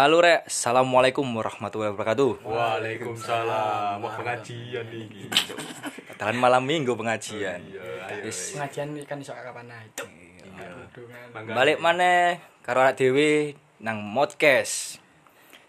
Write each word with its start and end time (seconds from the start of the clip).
Halo 0.00 0.24
rek, 0.24 0.48
assalamualaikum 0.48 1.28
warahmatullahi 1.28 1.92
wabarakatuh. 1.92 2.40
Waalaikumsalam. 2.40 4.00
Mau 4.00 4.08
pengajian 4.08 4.88
nih. 4.88 5.28
Katakan 6.08 6.40
malam 6.40 6.64
minggu 6.64 6.96
pengajian. 6.96 7.60
Iya, 7.60 8.08
ayo. 8.08 8.24
Wis, 8.24 8.56
pengajian 8.56 8.96
kan 9.04 9.20
iso 9.20 9.36
kapan 9.36 9.68
cuk 9.92 10.08
Mangga. 11.36 11.52
balik 11.52 11.84
mana 11.84 12.40
karo 12.64 12.80
anak 12.80 12.96
dewi 12.96 13.52
nang 13.76 14.00
modcast. 14.00 15.04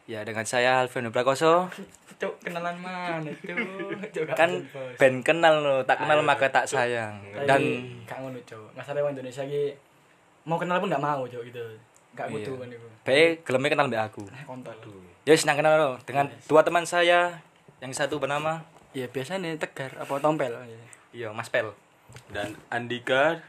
Ya 0.07 0.23
dengan 0.23 0.47
saya 0.47 0.79
Alvin 0.79 1.11
Prakoso. 1.11 1.67
cuk 2.15 2.39
kenalan 2.39 2.79
mana 2.79 3.19
gak 3.19 4.31
Kan 4.39 4.63
ben 4.95 5.27
kenal 5.27 5.59
lo, 5.59 5.83
tak 5.83 6.07
kenal 6.07 6.23
Ayo, 6.23 6.31
maka 6.31 6.47
tak 6.47 6.71
sayang. 6.71 7.19
Dan 7.43 7.83
gak 8.07 8.23
ngono 8.23 8.39
cuk 8.47 8.79
masalah 8.79 9.03
wong 9.03 9.11
Indonesia 9.11 9.43
iki 9.43 9.75
mau 10.47 10.55
kenal 10.55 10.79
pun 10.79 10.87
gak 10.87 11.03
mau 11.03 11.27
cuk 11.27 11.43
gitu 11.51 11.90
gak 12.11 12.27
Iya. 12.27 12.43
kudu 12.43 12.51
kan 12.57 12.67
bae 13.01 13.23
geleme 13.41 13.67
kenal 13.67 13.87
mbak 13.87 14.03
aku. 14.07 14.23
nah 14.27 14.43
kontol 14.43 14.75
Ya 15.21 15.31
wis 15.31 15.45
nang 15.45 15.53
kenal 15.53 15.73
lo 15.73 15.89
dengan 16.01 16.33
dua 16.45 16.61
teman 16.61 16.81
saya 16.83 17.39
yang 17.77 17.93
satu 17.93 18.17
bernama 18.17 18.65
ya 18.91 19.05
biasanya 19.05 19.53
tegar 19.55 19.93
apa 19.95 20.17
tompel 20.17 20.49
Iya, 21.11 21.29
Mas 21.29 21.47
Pel. 21.47 21.75
Dan 22.27 22.55
Andika 22.67 23.43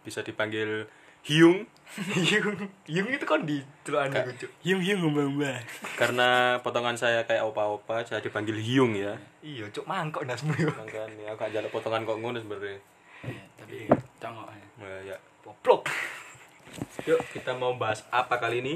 bisa 0.00 0.22
dipanggil 0.22 0.86
Hyung 1.22 1.66
Yung, 2.30 2.56
Yung 2.86 3.08
itu 3.08 3.24
kan 3.24 3.42
di 3.42 3.64
Cuk. 3.82 3.96
hiung 4.60 4.78
hiung 4.78 5.08
mbak 5.08 5.64
karena 5.96 6.28
potongan 6.60 6.94
saya 6.94 7.24
kayak 7.24 7.42
opa-opa 7.42 8.04
saya 8.04 8.20
dipanggil 8.20 8.54
Hyung 8.54 8.92
ya. 8.92 9.16
Iya, 9.40 9.64
cuk 9.68 9.84
mangkok 9.84 10.24
nasmu. 10.24 10.52
Makanya 10.52 11.32
aku 11.32 11.40
gak 11.40 11.50
jaluk 11.50 11.72
potongan 11.72 12.04
kok 12.04 12.18
ngono 12.18 12.36
sebenarnya. 12.36 12.76
tapi 13.56 13.88
congok 14.20 14.48
ya. 14.48 14.66
Nah, 14.78 15.00
ya. 15.02 15.16
Goblok. 15.40 15.88
Yuk 17.04 17.20
kita 17.32 17.54
mau 17.54 17.74
bahas 17.74 18.04
apa 18.08 18.36
kali 18.36 18.60
ini? 18.60 18.74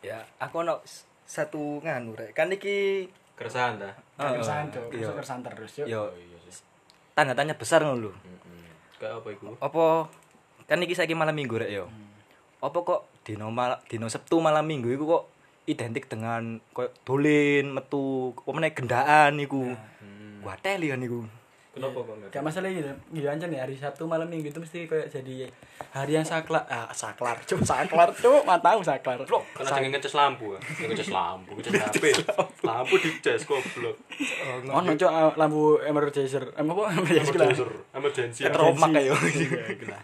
Ya, 0.00 0.22
aku 0.36 0.60
ono 0.60 0.80
satu 1.22 1.80
nganu 1.80 2.14
rek. 2.14 2.32
Kan 2.32 2.50
iki 2.50 3.06
Keresahan 3.36 3.76
dah. 3.76 3.92
Heeh. 4.16 4.32
keresahan 4.32 4.66
cuk 4.72 4.84
Iya. 4.90 5.12
keresahan 5.12 5.40
terus 5.44 5.70
cuk 5.74 5.84
Yo, 5.84 6.08
sih. 6.48 6.64
tanda 7.12 7.36
tanya 7.36 7.52
besar 7.52 7.84
ngono 7.84 8.08
lho. 8.08 8.12
Kayak 8.96 9.20
apa 9.20 9.28
itu? 9.28 9.46
Apa 9.60 9.84
kan 10.64 10.80
iki 10.80 10.96
saiki 10.96 11.12
malam 11.12 11.36
Minggu 11.36 11.60
rek 11.60 11.68
yo. 11.68 11.84
Apa 12.64 12.78
kok 12.80 13.00
dino 13.22 13.52
mal 13.52 13.76
dino 13.86 14.08
Sabtu 14.08 14.40
malam 14.40 14.64
Minggu 14.64 14.88
iku 14.88 15.04
kok 15.04 15.24
identik 15.66 16.08
dengan 16.08 16.62
koyo 16.72 16.88
dolen, 17.04 17.74
metu, 17.74 18.32
apa 18.32 18.50
meneh 18.50 18.72
gendaan 18.72 19.36
iku. 19.36 19.68
Hmm. 19.68 20.40
Gua 20.40 20.56
teli 20.56 20.88
kan 20.88 21.02
iku. 21.02 21.20
Kenapa 21.76 22.08
kok 22.08 22.14
enggak? 22.16 22.30
Gak 22.32 22.40
masalah 22.40 22.72
gitu, 22.72 22.88
gitu 23.12 23.28
aja 23.28 23.44
nih 23.44 23.60
hari 23.60 23.76
Sabtu 23.76 24.08
malam 24.08 24.24
minggu 24.32 24.48
itu 24.48 24.56
mesti 24.56 24.88
kayak 24.88 25.12
jadi 25.12 25.44
hari 25.92 26.16
yang 26.16 26.24
saklar, 26.24 26.64
ah 26.72 26.88
saklar, 26.96 27.36
cuk 27.44 27.60
saklar, 27.60 28.08
cuk, 28.16 28.48
matamu 28.48 28.80
saklar. 28.80 29.20
Karena 29.28 29.68
jangan 29.68 29.92
ngecas 29.92 30.14
lampu 30.16 30.56
ya. 30.56 30.60
Jangan 30.64 30.88
ngecas 30.96 31.10
lampu, 31.12 31.50
ngecas 31.60 31.72
HP. 31.76 32.04
Lampu 32.64 32.94
dicas 32.96 33.44
goblok. 33.44 33.96
Oh, 34.72 34.80
no, 34.80 34.92
cuk, 34.96 35.10
ah, 35.12 35.28
lampu 35.36 35.76
emergency, 35.84 36.40
em 36.56 36.64
apa 36.64 36.82
emergency 36.96 37.36
lah. 37.36 37.52
Emergency. 37.92 38.40
Ketromak 38.48 38.88
kayak 38.96 39.12
Iya, 39.36 39.64
gila. 39.76 39.98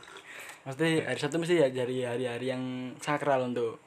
Mesti 0.69 0.89
hari 1.09 1.19
Sabtu 1.25 1.41
mesti 1.41 1.57
ya 1.57 1.73
jadi 1.73 2.13
hari-hari 2.13 2.53
yang 2.53 2.93
sakral 3.01 3.49
untuk 3.49 3.81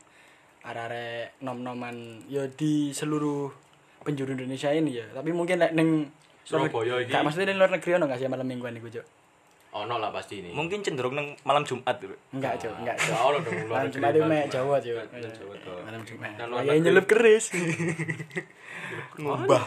arek-arek 0.65 1.37
nom-noman 1.45 2.25
ya 2.25 2.49
di 2.49 2.89
seluruh 2.89 3.53
penjuru 4.01 4.33
Indonesia 4.33 4.73
ini 4.73 4.97
ya. 4.97 5.05
Tapi 5.13 5.29
mungkin 5.29 5.61
nek 5.61 5.77
ning 5.77 6.09
Surabaya 6.45 7.01
iki. 7.01 7.09
Gak 7.09 7.21
maksudnya 7.25 7.47
ning 7.49 7.57
luar 7.57 7.71
negeri 7.73 7.91
ono 7.97 8.05
gak 8.05 8.19
sih 8.21 8.29
malam 8.29 8.45
mingguan 8.45 8.77
iku, 8.77 8.87
cuk? 8.93 9.05
Ono 9.75 9.95
lah 9.99 10.07
pasti 10.13 10.39
ini. 10.39 10.55
Mungkin 10.55 10.79
cenderung 10.85 11.17
nang 11.17 11.35
malam 11.43 11.67
Jumat 11.67 11.99
dulu. 11.99 12.15
Enggak, 12.31 12.61
cuk, 12.61 12.71
enggak. 12.79 12.95
Cuk. 12.95 13.11
Ya 13.11 13.17
Allah 13.19 13.39
dong 13.43 13.53
luar 13.65 13.67
Malam 13.67 13.83
negeri. 13.89 13.95
Jumat 13.97 14.11
itu 14.13 14.21
Mas. 14.21 14.29
mek 14.31 14.45
Jawa, 14.47 14.75
cuk. 14.79 14.95
Malam. 14.95 15.81
Malam 15.83 16.01
Jumat. 16.05 16.29
Negeri. 16.37 16.77
nyelup 16.79 17.05
keris. 17.09 17.45
Ngubah. 19.19 19.63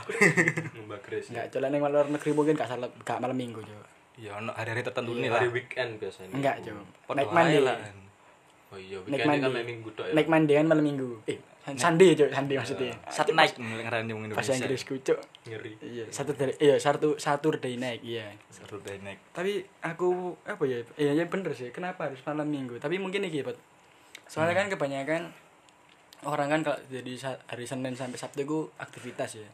Mbak 0.86 1.00
Grace. 1.04 1.28
Enggak, 1.28 1.46
cuk, 1.52 1.60
ning 1.66 1.80
luar 1.82 2.06
negeri 2.08 2.30
mungkin 2.32 2.54
gak 2.56 2.68
salah 2.70 2.88
gak 3.04 3.18
malam 3.20 3.36
minggu, 3.36 3.60
cuk. 3.60 3.84
Ya 4.18 4.34
ono 4.38 4.50
hari-hari 4.56 4.82
tertentu 4.82 5.12
nih 5.14 5.28
lah. 5.30 5.42
hari 5.42 5.50
weekend 5.52 5.90
biasanya. 6.00 6.32
Enggak, 6.32 6.56
cuk. 6.64 6.74
Naik 7.12 7.30
mandi. 7.34 7.58
lah. 7.60 7.76
Oh 8.68 8.78
iya, 8.80 8.96
weekend 9.04 9.40
kan 9.44 9.50
main 9.52 9.66
minggu 9.66 9.88
tok 9.92 10.06
ya. 10.08 10.14
Naik 10.16 10.28
mandi 10.28 10.52
kan 10.56 10.66
malam 10.68 10.84
minggu. 10.84 11.10
Eh, 11.28 11.36
Sunday, 11.76 12.16
cuk, 12.16 12.30
Sunday 12.32 12.56
maksudnya. 12.56 12.94
Sat 13.10 13.28
naik 13.34 13.58
ngarani 13.58 14.14
wong 14.14 14.30
Indonesia. 14.30 14.54
Bahasa 14.54 14.62
Inggrisku, 14.62 14.94
cuk. 15.04 15.18
Ngeri. 15.44 15.72
Iya, 15.82 16.04
satu 16.08 16.32
dari 16.32 16.54
iya, 16.62 16.80
satu 16.80 17.18
Saturday 17.20 17.74
naik, 17.76 18.00
iya. 18.00 18.32
Saturday 18.48 18.96
naik. 19.04 19.18
Tapi 19.36 19.66
aku 19.84 20.32
apa 20.48 20.62
ya? 20.64 20.80
Iya, 20.96 21.12
ya 21.18 21.24
bener 21.28 21.52
sih. 21.52 21.68
Kenapa 21.74 22.08
harus 22.08 22.22
malam 22.24 22.48
minggu? 22.48 22.80
Tapi 22.80 22.96
mungkin 22.96 23.26
iki, 23.28 23.44
Pak. 23.44 23.58
Soalnya 24.30 24.56
kan 24.56 24.72
kebanyakan 24.72 25.28
orang 26.24 26.48
kan 26.48 26.60
kalau 26.64 26.78
jadi 26.88 27.36
hari 27.50 27.64
Senin 27.68 27.92
sampai 27.98 28.16
Sabtu 28.16 28.40
itu 28.46 28.58
aktivitas 28.80 29.36
ya. 29.36 29.48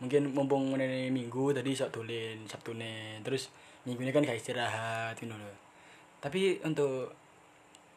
Mungkin 0.00 0.32
mumpung 0.32 0.72
ini 0.80 1.12
minggu 1.12 1.52
tadi 1.52 1.76
sok 1.76 2.00
dolen 2.00 2.48
Sabtu 2.48 2.72
nih. 2.72 3.20
Terus 3.20 3.52
minggu 3.84 4.00
ini 4.00 4.12
kan 4.12 4.24
gak 4.24 4.38
istirahat 4.38 5.16
gitu 5.16 5.32
loh. 5.32 5.56
Tapi 6.20 6.60
untuk 6.64 7.12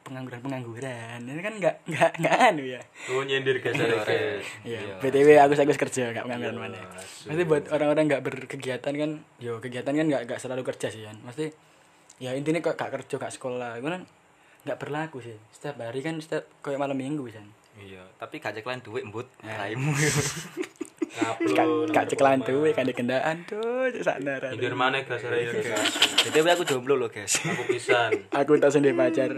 pengangguran-pengangguran 0.04 1.20
ini 1.24 1.42
kan 1.42 1.54
nggak 1.58 1.76
nggak 1.88 2.12
nggak 2.20 2.36
anu 2.52 2.64
ya. 2.64 2.82
Oh 3.12 3.24
nyindir 3.24 3.64
guys, 3.64 3.80
ada 3.80 4.04
guys. 4.04 4.44
Iya, 4.68 5.00
BTW 5.00 5.40
aku 5.40 5.54
saya 5.56 5.68
kerja 5.72 6.12
nggak 6.12 6.24
pengangguran 6.28 6.58
mana. 6.60 6.80
asu. 7.00 7.32
Nanti 7.32 7.44
buat 7.48 7.64
orang-orang 7.72 8.04
nggak 8.12 8.24
berkegiatan 8.24 8.94
kan, 8.94 9.12
yo 9.40 9.64
kegiatan 9.64 9.94
kan 9.96 10.06
nggak 10.06 10.24
nggak 10.28 10.40
selalu 10.40 10.62
kerja 10.68 10.88
sih 10.92 11.02
kan. 11.08 11.16
Mesti 11.24 11.50
ya 12.22 12.36
intinya 12.38 12.62
kok 12.62 12.78
gak 12.78 12.94
kerja 12.94 13.16
gak 13.18 13.34
sekolah, 13.34 13.82
itu 13.82 13.88
kan 13.90 14.04
nggak 14.64 14.78
berlaku 14.80 15.20
sih. 15.24 15.36
Setiap 15.50 15.82
hari 15.82 16.00
kan 16.06 16.20
setiap 16.20 16.46
kayak 16.62 16.80
malam 16.80 16.96
minggu 16.96 17.26
kan. 17.32 17.48
Iya, 17.74 18.06
tapi 18.22 18.38
gak 18.38 18.54
ceklan 18.54 18.86
duit 18.86 19.02
mbut 19.02 19.26
Ya. 19.42 19.74
Gak 21.94 22.06
ceklan 22.10 22.42
tuh 22.42 22.66
kan 22.74 22.90
di 22.90 22.94
kendaan 22.96 23.46
tuh 23.46 23.90
sadar. 24.02 24.50
Nyindir 24.54 24.74
mana 24.74 25.06
guys, 25.06 25.22
ada 25.22 25.38
ya 25.38 25.54
guys. 25.54 25.94
BTW 26.26 26.48
aku 26.58 26.64
jomblo 26.66 26.98
loh, 26.98 27.10
guys. 27.14 27.38
Aku 27.46 27.64
pisan. 27.70 28.12
Aku 28.34 28.58
tak 28.58 28.74
sendiri 28.74 28.98
pacar. 28.98 29.30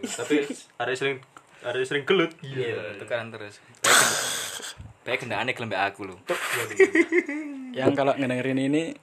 Tapi 0.00 0.48
hari 0.80 0.94
sering 0.96 1.20
hari 1.60 1.84
sering 1.84 2.08
gelut. 2.08 2.32
Iya, 2.40 2.96
tekanan 2.96 3.28
terus. 3.28 3.60
Baik 5.04 5.24
gendane 5.24 5.52
gelem 5.52 5.68
mbek 5.68 5.82
aku 5.92 6.08
lho. 6.08 6.16
Yang 7.76 7.92
kalau 7.96 8.12
ngedengerin 8.16 8.60
ini, 8.60 8.96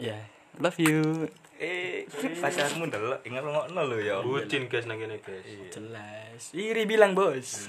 ya 0.00 0.16
love 0.60 0.80
you. 0.80 1.28
Eh, 1.60 2.04
pacarmu 2.40 2.88
ndelok 2.88 3.20
ingat 3.28 3.44
ngokno 3.44 3.80
lho 3.88 3.98
ya. 4.00 4.20
Bucin 4.24 4.68
guys 4.72 4.88
nang 4.88 4.96
kene 4.96 5.20
guys. 5.20 5.44
Jelas. 5.68 6.42
Iri 6.56 6.88
bilang 6.88 7.12
bos. 7.12 7.68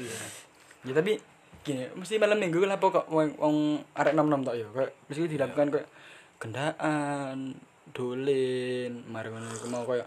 Ya 0.87 0.93
tapi 0.95 1.19
gini, 1.65 1.89
mesti 1.97 2.21
malam 2.21 2.37
minggu 2.37 2.61
lah 2.69 2.77
kok 2.77 3.09
wong 3.09 3.41
wong 3.41 3.81
arek 3.97 4.13
nom-nom 4.13 4.45
tok 4.45 4.55
ya. 4.55 4.67
Kayak 4.69 4.91
mesti 5.09 5.25
dilakukan 5.25 5.67
kayak 5.73 5.87
gendaan, 6.37 7.57
mari 9.09 9.27
ngono 9.33 9.49
iku 9.49 9.67
mau 9.73 9.81
kayak 9.89 10.05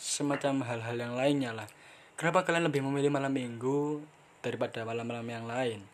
semacam 0.00 0.64
hal-hal 0.64 0.96
yang 0.96 1.14
lainnya 1.14 1.52
lah. 1.52 1.68
Kenapa 2.16 2.48
kalian 2.48 2.72
lebih 2.72 2.80
memilih 2.80 3.12
malam 3.12 3.30
minggu 3.30 4.00
daripada 4.40 4.82
malam-malam 4.88 5.28
yang 5.28 5.44
lain? 5.44 5.84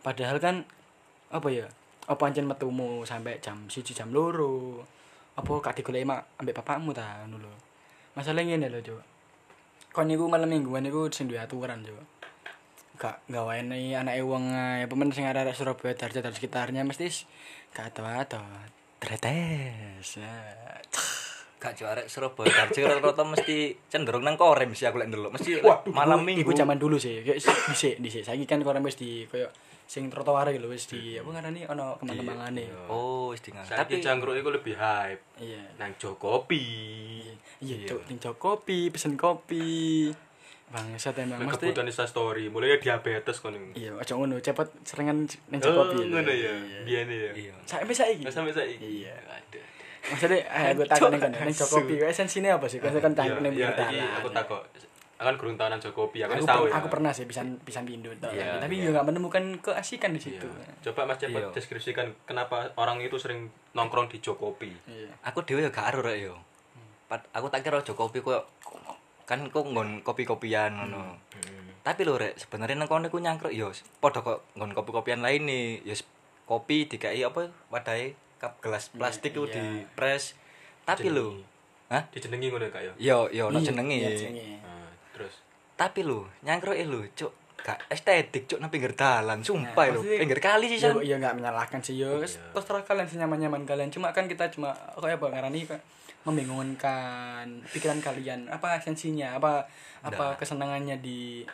Padahal 0.00 0.38
kan 0.38 0.62
apa 1.34 1.48
ya? 1.50 1.66
Apa 2.06 2.26
ancen 2.26 2.46
metumu 2.46 3.02
sampai 3.02 3.42
jam 3.42 3.66
siji 3.66 3.92
jam 3.92 4.14
loro? 4.14 4.86
Apa 5.34 5.50
gak 5.58 5.78
digoleki 5.82 6.06
mak 6.06 6.38
ambek 6.38 6.54
bapakmu 6.62 6.94
ta 6.94 7.22
ngono 7.24 7.42
lho. 7.44 7.52
Masalahnya 8.14 8.58
ngene 8.58 8.68
lho, 8.70 8.80
Cuk. 8.82 9.02
kon 9.90 10.06
niku 10.06 10.30
malam 10.30 10.46
mingguan 10.46 10.86
niku 10.86 11.10
sing 11.10 11.26
duwe 11.26 11.42
aturan 11.42 11.82
yo. 11.82 11.98
Gak 13.00 13.24
gawaene 13.26 13.96
anake 13.96 14.20
wong 14.20 14.52
ae, 14.52 14.84
pemen 14.84 15.08
sing 15.08 15.24
arek 15.24 15.56
Surabaya 15.56 15.96
Darjo 15.96 16.20
dan 16.20 16.36
sekitarnya 16.36 16.84
mesti 16.84 17.08
gak 17.72 17.96
ado-ado. 17.96 18.44
Tretes. 19.00 20.20
Ya. 20.20 20.28
Gak 21.56 21.72
juara 21.76 22.04
Surabaya 22.04 22.52
Darjo 22.52 22.84
rata-rata 22.84 23.24
mesti 23.24 23.72
cenderung 23.88 24.20
nang 24.20 24.36
korem 24.36 24.76
sih 24.76 24.84
aku 24.84 25.00
lek 25.00 25.08
ndelok. 25.08 25.32
Mesti 25.32 25.64
Waduh, 25.64 25.88
malam 25.90 26.20
iku- 26.20 26.28
minggu. 26.28 26.40
Iku 26.44 26.52
zaman 26.52 26.76
dulu 26.76 27.00
sih, 27.00 27.24
kayak 27.24 27.40
s- 27.40 27.48
dhisik 27.68 27.94
dhisik. 27.98 28.20
Saiki 28.22 28.44
kan 28.44 28.60
korem 28.60 28.84
wis 28.84 28.96
di 28.96 29.24
koyo 29.24 29.48
sing 29.88 30.06
trotoar 30.06 30.52
lho 30.52 30.68
wis 30.68 30.84
di 30.86 31.16
apa 31.16 31.26
ngarani 31.26 31.66
ono 31.66 31.96
kemang-kemangane. 31.98 32.68
Oh, 32.86 33.32
wis 33.32 33.40
dengan. 33.40 33.64
Tapi 33.64 33.96
Tapi 33.96 34.04
jangkruk 34.04 34.36
itu 34.36 34.50
lebih 34.52 34.76
hype. 34.76 35.24
Iya. 35.40 35.72
Nang 35.76 35.96
Jokopi. 35.96 36.62
Iya, 37.60 37.76
cuk, 37.88 38.00
ning 38.08 38.20
kopi, 38.20 38.88
pesen 38.88 39.16
kopi. 39.16 40.08
Bangsat 40.70 41.18
emang 41.18 41.36
Nang 41.36 41.50
mesti. 41.50 41.66
kebutuhan 41.66 41.86
Insta 41.86 42.06
story. 42.06 42.46
Mulai 42.46 42.78
diabetes 42.78 43.42
kon. 43.42 43.58
Iya, 43.74 43.90
aja 43.92 44.14
ngono, 44.14 44.38
cepet 44.38 44.70
serengan 44.86 45.26
ning 45.50 45.58
Oh, 45.60 45.74
kopi. 45.82 46.06
ngono 46.06 46.30
ya. 46.30 46.54
Biyen 46.86 47.10
ya. 47.10 47.30
iya. 47.34 47.54
Sampai 47.66 47.90
saiki. 47.90 48.22
Nggak 48.22 48.34
sampai 48.34 48.54
saiki. 48.54 49.02
Iya. 49.02 49.14
Aduh. 49.26 49.62
Maksudnya, 50.00 50.38
eh, 50.40 50.72
gue 50.72 50.86
takut 50.86 51.10
nih 51.10 51.20
kan, 51.20 51.30
nih 51.34 51.52
Jokopi, 51.52 51.94
esensine 52.00 52.48
apa 52.48 52.64
sih? 52.64 52.78
Kan 52.78 52.94
kan 52.96 53.12
Iya, 53.12 53.18
tangkap 53.18 53.38
nih 53.38 53.50
iya, 53.52 53.68
iki 53.68 53.98
aku 54.16 54.28
takut. 54.30 54.62
Akan 55.20 55.34
kurang 55.36 55.60
tahunan 55.60 55.76
Jokopi, 55.76 56.24
aku 56.24 56.32
Aku, 56.32 56.48
tahu 56.48 56.62
ya. 56.64 56.72
aku 56.80 56.86
pernah 56.88 57.12
sih 57.12 57.28
pisan 57.28 57.60
pisan 57.60 57.84
pindu 57.84 58.08
tau. 58.16 58.32
Iya, 58.32 58.56
tapi 58.56 58.80
iya. 58.80 58.88
juga 58.88 59.04
menemukan 59.04 59.42
keasikan 59.60 60.16
di 60.16 60.22
situ. 60.22 60.48
Iya. 60.48 60.88
Coba 60.88 61.04
Mas 61.04 61.20
cepat 61.20 61.42
Iya. 61.42 61.52
deskripsikan 61.52 62.06
kenapa 62.24 62.72
orang 62.80 63.02
itu 63.02 63.18
sering 63.18 63.44
nongkrong 63.74 64.08
di 64.08 64.16
Jokopi. 64.16 64.72
Iya. 64.88 65.12
Aku 65.28 65.44
dhewe 65.44 65.60
ya 65.60 65.68
gak 65.68 65.92
rek 65.98 66.24
yo. 66.24 66.40
Aku 67.34 67.50
tak 67.50 67.60
kira 67.60 67.82
Jokopi 67.82 68.22
kok 68.22 68.48
kan 69.30 69.46
kok 69.46 69.62
nggon 69.62 70.02
kopi-kopian 70.02 70.74
ngono. 70.74 71.14
Hmm. 71.14 71.70
Tapi 71.80 72.02
lho 72.02 72.18
rek, 72.18 72.34
sebenarnya 72.34 72.74
nang 72.74 72.90
kono 72.90 73.06
iku 73.06 73.16
nyangkruk 73.16 73.54
yo 73.54 73.70
padha 74.02 74.20
kok 74.20 74.42
nggon 74.52 74.74
kopi-kopian 74.74 75.22
lain 75.22 75.46
nih. 75.46 75.86
Ya 75.86 75.94
s- 75.94 76.04
kopi 76.44 76.84
dikai 76.84 77.22
apa 77.22 77.46
wadahe 77.70 78.18
kap 78.36 78.58
gelas 78.58 78.90
plastik 78.90 79.30
itu 79.30 79.46
iya. 79.46 79.54
di 79.54 79.64
press. 79.94 80.34
Tapi 80.82 81.06
lho, 81.08 81.38
hah? 81.86 82.02
Dijenengi 82.10 82.50
ngono 82.50 82.66
ya, 82.66 82.72
Kak 82.72 82.82
ya. 82.82 82.92
Yo 82.98 83.18
yo 83.30 83.42
ono 83.46 83.62
Iya, 83.62 83.70
jenenge. 83.70 83.96
iya, 83.96 84.10
jenenge. 84.10 84.58
Nah, 84.58 84.90
terus 85.14 85.34
Tapi 85.78 86.02
lho, 86.02 86.26
nyangkruke 86.42 86.82
lho, 86.82 87.06
cuk. 87.14 87.32
Gak 87.60 87.78
estetik 87.88 88.44
cuk 88.46 88.56
nang 88.56 88.68
pinggir 88.68 88.92
dalan, 88.92 89.40
sumpah 89.40 89.68
Nah, 89.84 89.92
lho. 89.92 90.00
maksudnya- 90.00 90.20
Pinggir 90.20 90.40
kali 90.40 90.64
sih 90.66 90.78
ya, 90.78 90.90
san. 90.90 91.00
ya 91.02 91.16
nggak 91.16 91.34
menyalahkan 91.36 91.80
sih 91.80 91.94
yo 91.94 92.18
Iya. 92.18 92.28
terserah 92.50 92.82
kalian 92.82 93.04
senyaman-nyaman 93.06 93.62
kalian 93.62 93.88
cuma 93.88 94.10
kan 94.10 94.24
kita 94.24 94.48
cuma 94.48 94.72
kayak 94.94 95.16
apa 95.16 95.26
ngarani 95.28 95.60
kayak 95.64 95.82
membingungkan 96.22 97.46
pikiran 97.66 97.98
kalian 97.98 98.44
apa 98.46 98.76
esensinya 98.76 99.34
apa 99.34 99.64
apa 100.00 100.36
kesenangannya 100.36 100.98
di 100.98 101.44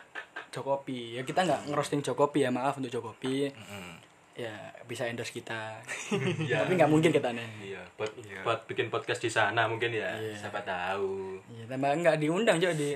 Jokopi 0.47 1.15
ya 1.15 1.21
kita 1.21 1.43
nggak 1.43 1.61
ngerosting 1.69 1.99
Jokopi 2.01 2.41
ya 2.41 2.49
maaf 2.49 2.75
untuk 2.75 2.89
Jokopi 2.89 3.47
Mm. 3.47 3.95
ya 4.33 4.53
bisa 4.83 5.03
endorse 5.03 5.31
kita 5.33 5.79
Iya. 6.41 6.63
tapi 6.63 6.75
nggak 6.75 6.87
mungkin 6.87 7.09
kita 7.09 7.31
nih 7.31 7.47
Iya, 7.67 7.81
buat 7.95 8.11
buat 8.43 8.59
bikin 8.65 8.87
podcast 8.87 9.19
di 9.19 9.27
sana 9.27 9.65
mungkin 9.65 9.91
ya. 9.91 10.13
Iya. 10.13 10.35
Siapa 10.37 10.61
tahu. 10.61 11.35
Iya, 11.49 11.67
tambah 11.67 11.91
nggak 11.97 12.15
diundang 12.17 12.57
cok 12.57 12.73
di 12.73 12.95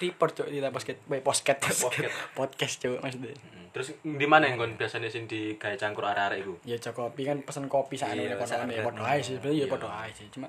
report 0.00 0.32
cok 0.34 0.48
di 0.48 0.58
podcast 0.72 0.98
baik 1.04 1.22
podcast 1.22 1.58
Podcast. 1.78 2.14
podcast 2.32 2.74
cok 2.78 2.98
maksudnya. 2.98 3.36
Hmm, 3.36 3.68
Terus 3.70 3.88
di 4.00 4.26
mana 4.26 4.44
yang 4.44 4.56
kon 4.56 4.74
biasanya 4.74 5.06
sing 5.06 5.24
di 5.24 5.54
kayak 5.54 5.76
cangkur 5.76 6.02
arek-arek 6.02 6.40
iku? 6.40 6.54
ya 6.64 6.74
cok 6.74 6.94
kopi 6.96 7.22
kan 7.22 7.38
pesen 7.40 7.66
kopi 7.66 7.94
saat 7.94 8.14
Iya, 8.14 8.26
ini 8.26 8.34
podo 8.34 8.48
saat 8.48 8.66
ya 8.66 8.82
podo 8.82 9.02
aja 9.02 9.20
sih. 9.20 9.36
Sebenarnya 9.36 9.54
ya 9.54 9.60
Iya. 9.60 9.70
podo 9.70 9.88
aja 9.88 10.12
sih. 10.12 10.26
Cuma 10.28 10.46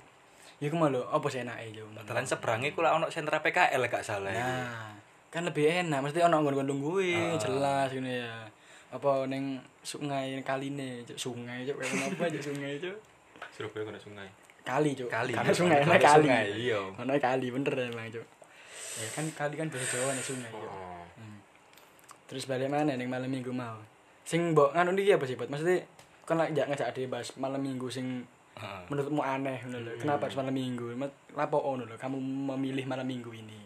ya 0.57 0.67
ke 0.67 0.75
mana 0.75 0.89
lo 0.91 1.01
apa 1.05 1.27
sih 1.27 1.39
enaknya 1.39 1.69
jo 1.73 1.85
Dalan 2.01 2.23
seberang 2.23 2.61
iku 2.63 2.79
lah 2.79 2.93
ono 2.93 3.07
sentra 3.07 3.37
PKL 3.39 3.81
gak 3.83 4.01
salah. 4.01 4.29
nah 4.29 4.93
kan 5.27 5.43
lebih 5.43 5.63
enak. 5.81 5.99
Mesti 6.01 6.21
ono 6.21 6.39
nggon 6.39 6.55
nggon 6.55 6.69
gue 6.81 7.09
Ah. 7.13 7.37
jelas 7.37 7.89
gini 7.89 8.19
ya. 8.19 8.33
Apa 8.89 9.23
neng 9.25 9.55
sungai 9.79 10.35
kali 10.41 10.67
nih 10.69 11.01
sungai 11.11 11.63
cok 11.63 11.77
apa 11.77 12.23
aja 12.25 12.39
sungai 12.39 12.75
cok 12.77 12.97
Surabaya 13.49 13.83
kena 13.85 13.97
sungai. 13.97 14.27
kali 14.61 14.93
cok 14.93 15.09
Kali, 15.09 15.31
karena 15.33 15.49
sungai 15.51 15.77
Karena 15.79 15.95
enak 15.95 16.05
kali. 16.05 16.27
iya. 16.61 16.79
ono 16.93 17.11
kali 17.13 17.47
bener 17.49 17.73
emang 17.83 18.07
cok 18.09 18.25
ya 18.99 19.07
kan 19.15 19.25
kali 19.31 19.55
kan 19.55 19.67
bahasa 19.71 19.87
Jawa 19.95 20.11
nih 20.11 20.25
sungai 20.25 20.51
Oh. 20.51 21.05
Hmm. 21.15 21.39
Terus 22.27 22.47
balik 22.47 22.67
mana 22.71 22.95
ning 22.95 23.07
malam 23.07 23.31
minggu 23.31 23.51
mau. 23.51 23.79
Sing 24.23 24.51
mbok 24.55 24.71
nganu 24.75 24.95
iki 24.99 25.15
apa 25.15 25.25
sih, 25.27 25.35
Bot? 25.35 25.51
Maksudnya 25.51 25.83
kan 26.23 26.39
lek 26.39 26.55
njak 26.55 26.67
ngajak 26.71 26.87
ade 26.91 27.01
bahas 27.11 27.29
malam 27.35 27.59
minggu 27.59 27.87
sing 27.91 28.23
Heeh. 28.55 28.83
menurutmu 28.87 29.19
aneh 29.23 29.59
ngono 29.67 29.79
lho. 29.83 29.91
Kenapa 29.99 30.27
harus 30.27 30.37
malam 30.39 30.55
minggu? 30.55 30.95
Lapo 31.35 31.57
ngono 31.59 31.83
lho 31.87 31.95
kamu 31.99 32.17
memilih 32.55 32.85
malam 32.87 33.07
minggu 33.07 33.31
ini? 33.35 33.59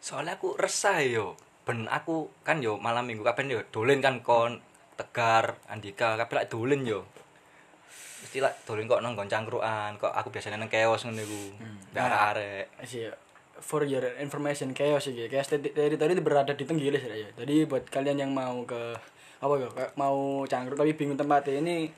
Soalnya 0.00 0.40
aku 0.40 0.56
resah 0.56 1.00
yo. 1.04 1.36
Ben 1.64 1.84
aku 1.88 2.32
kan 2.40 2.64
yo 2.64 2.80
malam 2.80 3.04
minggu 3.04 3.20
kapan 3.20 3.52
yo 3.52 3.60
dolen 3.68 4.00
kan 4.00 4.24
kon 4.24 4.60
Tegar, 5.00 5.56
Andika, 5.72 6.20
kabeh 6.20 6.44
lak 6.44 6.52
dolen 6.52 6.84
yo. 6.84 7.08
Mesti 8.20 8.44
lak 8.44 8.68
dolen 8.68 8.84
kok 8.84 9.00
nang 9.00 9.16
cangkruan, 9.16 9.96
kok 9.96 10.12
aku 10.12 10.28
biasanya 10.28 10.60
nang 10.60 10.68
keos 10.68 11.08
ngono 11.08 11.24
iku. 11.24 11.40
Hmm. 11.56 11.80
Mbek 11.96 12.02
arek-arek. 12.04 12.66
Sih 12.84 13.08
for 13.60 13.84
your 13.84 14.02
information 14.18 14.72
chaos 14.74 15.06
sih 15.06 15.16
chaos 15.28 15.48
tadi 15.48 15.70
tadi 15.70 15.96
tadi 15.96 16.12
berada 16.20 16.52
di 16.52 16.64
Tenggilis 16.64 17.04
ya 17.04 17.28
jadi 17.36 17.64
buat 17.68 17.86
kalian 17.88 18.26
yang 18.26 18.32
mau 18.32 18.64
ke 18.64 18.96
apa 19.40 19.54
ya 19.56 19.68
mau 19.96 20.44
cangkruk 20.44 20.76
tapi 20.76 20.92
bingung 20.96 21.16
tempatnya 21.16 21.60
ini 21.60 21.88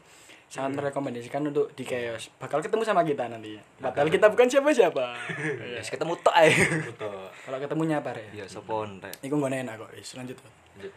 sangat 0.52 0.84
merekomendasikan 0.84 1.48
untuk 1.48 1.72
di 1.72 1.82
chaos 1.88 2.28
bakal 2.36 2.60
ketemu 2.60 2.84
sama 2.84 3.00
kita 3.08 3.24
nanti 3.24 3.56
padahal 3.80 4.12
kita 4.12 4.28
bukan 4.28 4.46
siapa-siapa 4.52 5.06
Ya 5.72 5.80
wis 5.80 5.88
ketemu 5.88 6.12
tok 6.20 6.34
ae. 6.36 6.52
Betul. 6.92 7.24
kalau 7.48 7.58
ketemunya 7.58 8.04
apa 8.04 8.12
ya 8.12 8.44
Ya 8.44 8.44
sopon 8.44 9.00
rek. 9.00 9.16
Iku 9.24 9.40
nggak 9.40 9.64
enak 9.64 9.74
kok, 9.80 9.90
wis 9.96 10.12
lanjut. 10.12 10.36
Lanjut. 10.76 10.92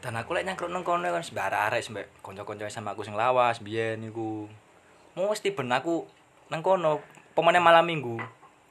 Dan 0.00 0.14
aku 0.16 0.30
lek 0.32 0.48
nyangkruk 0.48 0.72
nang 0.72 0.86
kono 0.86 1.04
kan 1.04 1.20
sembar 1.20 1.52
arek 1.52 1.84
sembek 1.84 2.24
kanca-kanca 2.24 2.64
sama 2.72 2.96
aku 2.96 3.04
sing 3.04 3.12
lawas 3.12 3.60
biyen 3.60 4.00
iku. 4.08 4.48
Mesti 5.18 5.52
ben 5.52 5.68
aku 5.68 6.08
nang 6.48 6.64
kono 6.64 7.04
pemane 7.36 7.60
malam 7.60 7.84
minggu 7.84 8.16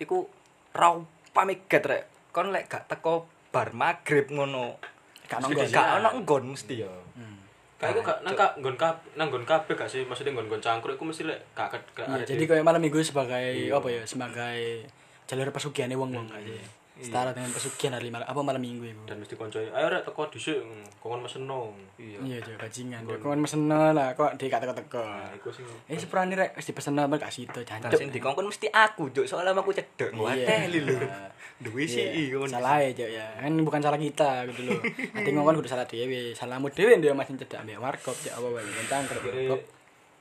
iku 0.01 0.25
rau 0.73 1.05
pamiget 1.37 1.83
rek. 1.83 2.03
Kon 2.31 2.49
lek 2.49 2.65
gak 2.65 2.87
teko 2.87 3.13
bar 3.47 3.69
magrib 3.71 4.27
ngono. 4.27 4.81
Gak 5.23 5.45
di- 5.45 5.69
Gak 5.69 5.87
ono 5.95 6.09
nggon 6.17 6.43
mesti. 6.49 6.73
Iya. 6.75 6.89
Hmm. 7.13 7.37
Kayak 7.77 7.93
iku 7.93 8.01
gak 8.01 8.17
nang 8.23 8.33
nggon 8.33 8.75
kabeh 8.75 9.09
nang 9.13 9.27
nggon 9.27 9.45
kabeh 9.45 9.73
gak 9.75 9.85
sih? 9.85 10.01
Maksudnya 10.01 10.33
nggon-nggon 10.33 10.57
cangkruk 10.59 10.97
iku 10.97 11.05
mesti 11.05 11.23
lek 11.23 11.39
gak 11.53 11.77
ada 11.95 12.25
jadi 12.25 12.33
di- 12.35 12.47
kayak 12.47 12.63
malam 12.63 12.79
minggu 12.79 12.97
sebagai 12.99 13.45
apa 13.69 13.87
ya? 13.87 14.01
Sebagai 14.03 14.89
jalur 15.25 15.51
pesugihan 15.51 15.91
wong-wong 15.91 16.25
aja. 16.27 16.57
Setara 16.97 17.29
dengan 17.29 17.53
pesugihan 17.53 17.93
hari 17.93 18.09
malam 18.09 18.25
apa 18.25 18.41
malam 18.41 18.57
minggu 18.57 18.89
itu. 18.89 19.01
dan 19.05 19.21
mesti 19.21 19.37
koncoy 19.37 19.69
ayo 19.69 19.85
rek 19.87 20.01
teko 20.01 20.25
dhisik 20.33 20.57
kongon 20.97 21.21
meseno. 21.21 21.71
Iya. 22.01 22.17
Iya, 22.25 22.57
bajingan. 22.57 23.05
Ya 23.05 23.15
kon 23.21 23.37
meseno 23.37 23.93
lah 23.93 24.17
kok 24.17 24.33
di 24.41 24.49
kata 24.49 24.73
teko 24.73 25.05
Nah, 25.05 25.29
iku 25.37 25.53
sing 25.53 25.65
Eh 25.85 25.97
sepurane 25.97 26.33
rek 26.33 26.57
wis 26.57 26.65
dipesen 26.65 26.97
apa 26.97 27.21
gak 27.21 27.29
Dan 27.29 27.65
jancuk. 27.65 27.97
sing 27.97 28.09
dikongkon 28.09 28.49
mesti 28.49 28.67
aku, 28.73 29.13
Juk. 29.13 29.29
Soalnya 29.29 29.53
aku 29.53 29.69
cedek 29.69 30.09
ngwateli 30.17 30.79
lho. 30.81 30.97
Duwe 31.65 31.89
sih 31.89 32.33
ngono. 32.33 32.49
Salah 32.49 32.81
ya, 32.81 33.05
ya. 33.05 33.25
Kan 33.41 33.57
bukan 33.61 33.81
salah 33.81 33.97
kita 33.97 34.45
gitu 34.53 34.69
loh. 34.69 34.81
Nanti 35.13 35.29
ngomong 35.33 35.57
kudu 35.61 35.69
salah 35.69 35.85
dhewe. 35.85 36.33
Salahmu 36.33 36.69
dhewe 36.73 36.97
ndio 36.97 37.13
masih 37.13 37.37
cedak 37.37 37.65
ambek 37.65 37.81
warkop 37.81 38.17
ya 38.25 38.37
apa 38.37 38.45
wae 38.49 38.65
tentang 38.65 39.05
kerep 39.09 39.57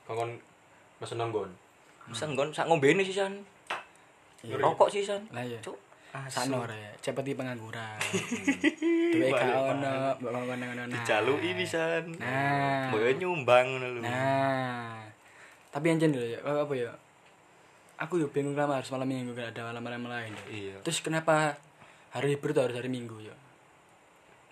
kongon 0.05 0.29
meseno 1.01 1.29
nggon. 1.29 1.49
Bisa 2.09 2.25
nggon 2.25 2.49
sak 2.53 2.65
ngombene 2.69 3.01
sih 3.05 3.13
san. 3.13 3.33
Iya. 4.45 4.57
Rokok 4.61 4.89
sih 4.93 5.03
san. 5.05 5.25
Lah 5.33 5.41
iya. 5.45 5.59
Cuk. 5.61 5.77
Sano 6.25 6.65
rek, 6.65 6.97
cepeti 7.05 7.37
pengangguran. 7.37 8.01
Duwe 9.13 9.29
gak 9.29 9.53
ono, 9.53 10.17
mbok 10.17 10.31
ngono. 10.33 10.83
nah. 10.83 10.89
Dijaluki 10.89 11.53
pisan. 11.53 12.17
Nah. 12.17 12.89
Yo 12.89 13.13
nyumbang 13.13 13.65
ngono 13.69 13.87
lho. 13.93 14.01
Nah. 14.01 15.05
Tapi 15.69 15.85
anjen 15.93 16.09
dulu 16.09 16.25
ya, 16.25 16.39
apa 16.41 16.73
ya? 16.73 16.91
Aku 18.01 18.17
yo 18.17 18.29
bingung 18.33 18.57
kenapa 18.57 18.81
harus 18.81 18.89
malam 18.89 19.09
minggu 19.09 19.37
gak 19.37 19.53
ada 19.53 19.69
malam-malam 19.69 20.09
lain. 20.09 20.33
ya. 20.33 20.43
Iya. 20.49 20.75
Terus 20.81 21.05
kenapa 21.05 21.57
hari 22.09 22.33
libur 22.33 22.55
tuh 22.57 22.65
harus 22.65 22.77
hari 22.77 22.89
minggu 22.89 23.21
ya? 23.21 23.35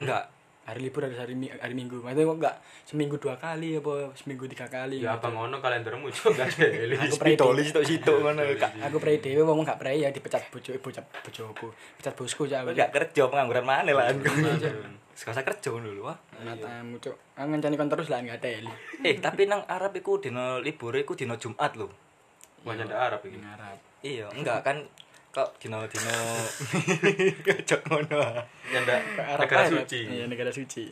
Enggak. 0.04 0.35
Hari 0.66 0.82
libur 0.82 1.06
harus 1.06 1.22
hari, 1.22 1.38
hari 1.38 1.74
minggu. 1.78 2.02
Maksudnya 2.02 2.26
kok 2.26 2.38
enggak 2.42 2.56
seminggu 2.90 3.16
dua 3.22 3.38
kali 3.38 3.78
apa 3.78 4.10
seminggu 4.18 4.50
tiga 4.50 4.66
kali? 4.66 4.98
Ya 4.98 5.14
gitu. 5.14 5.22
apa 5.22 5.28
ngono 5.30 5.62
kalendermu 5.62 6.10
cuk 6.10 6.34
gak 6.42 6.50
jeli. 6.58 6.98
Aku 6.98 7.22
pray 7.22 7.38
Pitolis 7.38 7.70
tok 7.70 7.86
sitok 7.86 8.18
ngono. 8.26 8.42
Aku 8.90 8.98
pray 8.98 9.22
dhewe 9.22 9.46
wong 9.46 9.62
gak 9.62 9.78
pray 9.78 10.02
ya 10.02 10.10
dipecat 10.10 10.50
bojo 10.50 10.74
bocah 10.82 11.06
bojoku. 11.22 11.70
Pecat 12.02 12.14
bosku 12.18 12.50
ya 12.50 12.66
aku. 12.66 12.74
Enggak 12.74 12.90
kerja 12.98 13.30
pengangguran 13.30 13.62
mana 13.62 13.94
lah. 13.94 14.10
Iya, 14.10 14.74
Sekasa 15.14 15.46
kerja 15.46 15.70
lho. 15.70 16.02
Wah. 16.02 16.18
Matamu 16.42 16.98
cuk. 16.98 17.14
Aku 17.38 17.46
ngancani 17.46 17.78
kon 17.78 17.90
terus 17.94 18.10
lah 18.10 18.26
enggak 18.26 18.42
ada. 18.42 18.74
Eh, 19.06 19.22
tapi 19.22 19.46
nang 19.46 19.70
Arab 19.70 19.94
iku 19.94 20.18
dino 20.18 20.58
libur 20.58 20.98
iku 20.98 21.14
dino 21.14 21.38
Jumat 21.38 21.78
lho. 21.78 21.94
Wah 22.66 22.74
nyanda 22.74 22.98
Arab 22.98 23.22
iki. 23.22 23.38
Ngarap. 23.38 23.78
Iya, 24.02 24.34
enggak 24.34 24.66
kan 24.66 24.78
kok 25.36 25.60
dino 25.60 25.84
dino 25.84 26.16
kocok 27.46 27.82
ngono. 27.86 28.24
Nyanda 28.72 28.96
Arab 29.20 29.44
negara 29.44 29.68
Arab. 29.68 29.84
suci. 29.84 30.00
Iya, 30.08 30.26
negara 30.26 30.48
suci. 30.50 30.84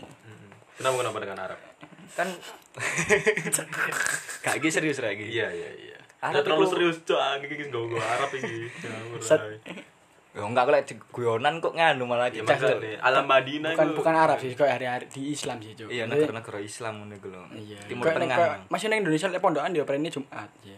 Kenapa 0.75 0.95
kenapa 0.99 1.17
dengan 1.23 1.39
Arab? 1.41 1.59
Kan 2.11 2.27
Gak 4.43 4.55
iki 4.59 4.67
serius 4.67 4.99
ra 4.99 5.09
iki. 5.09 5.31
Iya 5.31 5.47
iya 5.47 5.69
iya. 5.71 5.97
Arab 6.19 6.43
terlalu 6.43 6.67
serius 6.67 6.97
cuk 7.03 7.19
iki 7.39 7.53
iki 7.53 7.65
nggo 7.67 7.95
Arab 7.95 8.29
ae. 8.31 8.67
Ya 10.33 10.41
enggak 10.41 10.65
kok 10.65 10.73
lek 10.73 10.83
di 10.89 10.95
guyonan 11.13 11.61
kok 11.61 11.77
nganu 11.77 12.09
malah 12.09 12.25
Ya 12.27 12.41
alam 12.99 13.23
Madinah 13.23 13.77
Bukan 13.77 13.85
itu- 13.85 13.97
bukan 14.01 14.15
Arab 14.17 14.37
sih, 14.41 14.49
kok 14.57 14.65
hari-hari 14.65 15.05
di 15.05 15.29
Islam 15.29 15.61
sih, 15.61 15.77
Cuk. 15.77 15.93
Iya, 15.93 16.09
negara-negara 16.09 16.57
Islam 16.57 17.05
ngono 17.05 17.13
iku 17.13 17.29
lho. 17.29 17.45
Iya. 17.53 17.77
Timur 17.85 18.01
Kayak- 18.03 18.17
Tengah. 18.17 18.37
kayak 18.41 18.57
Masih 18.65 18.85
nang 18.89 18.99
Indonesia 19.05 19.29
lek 19.29 19.37
pondokan 19.39 19.69
dia 19.71 19.85
prene 19.85 20.09
Jumat, 20.09 20.49
ya. 20.65 20.73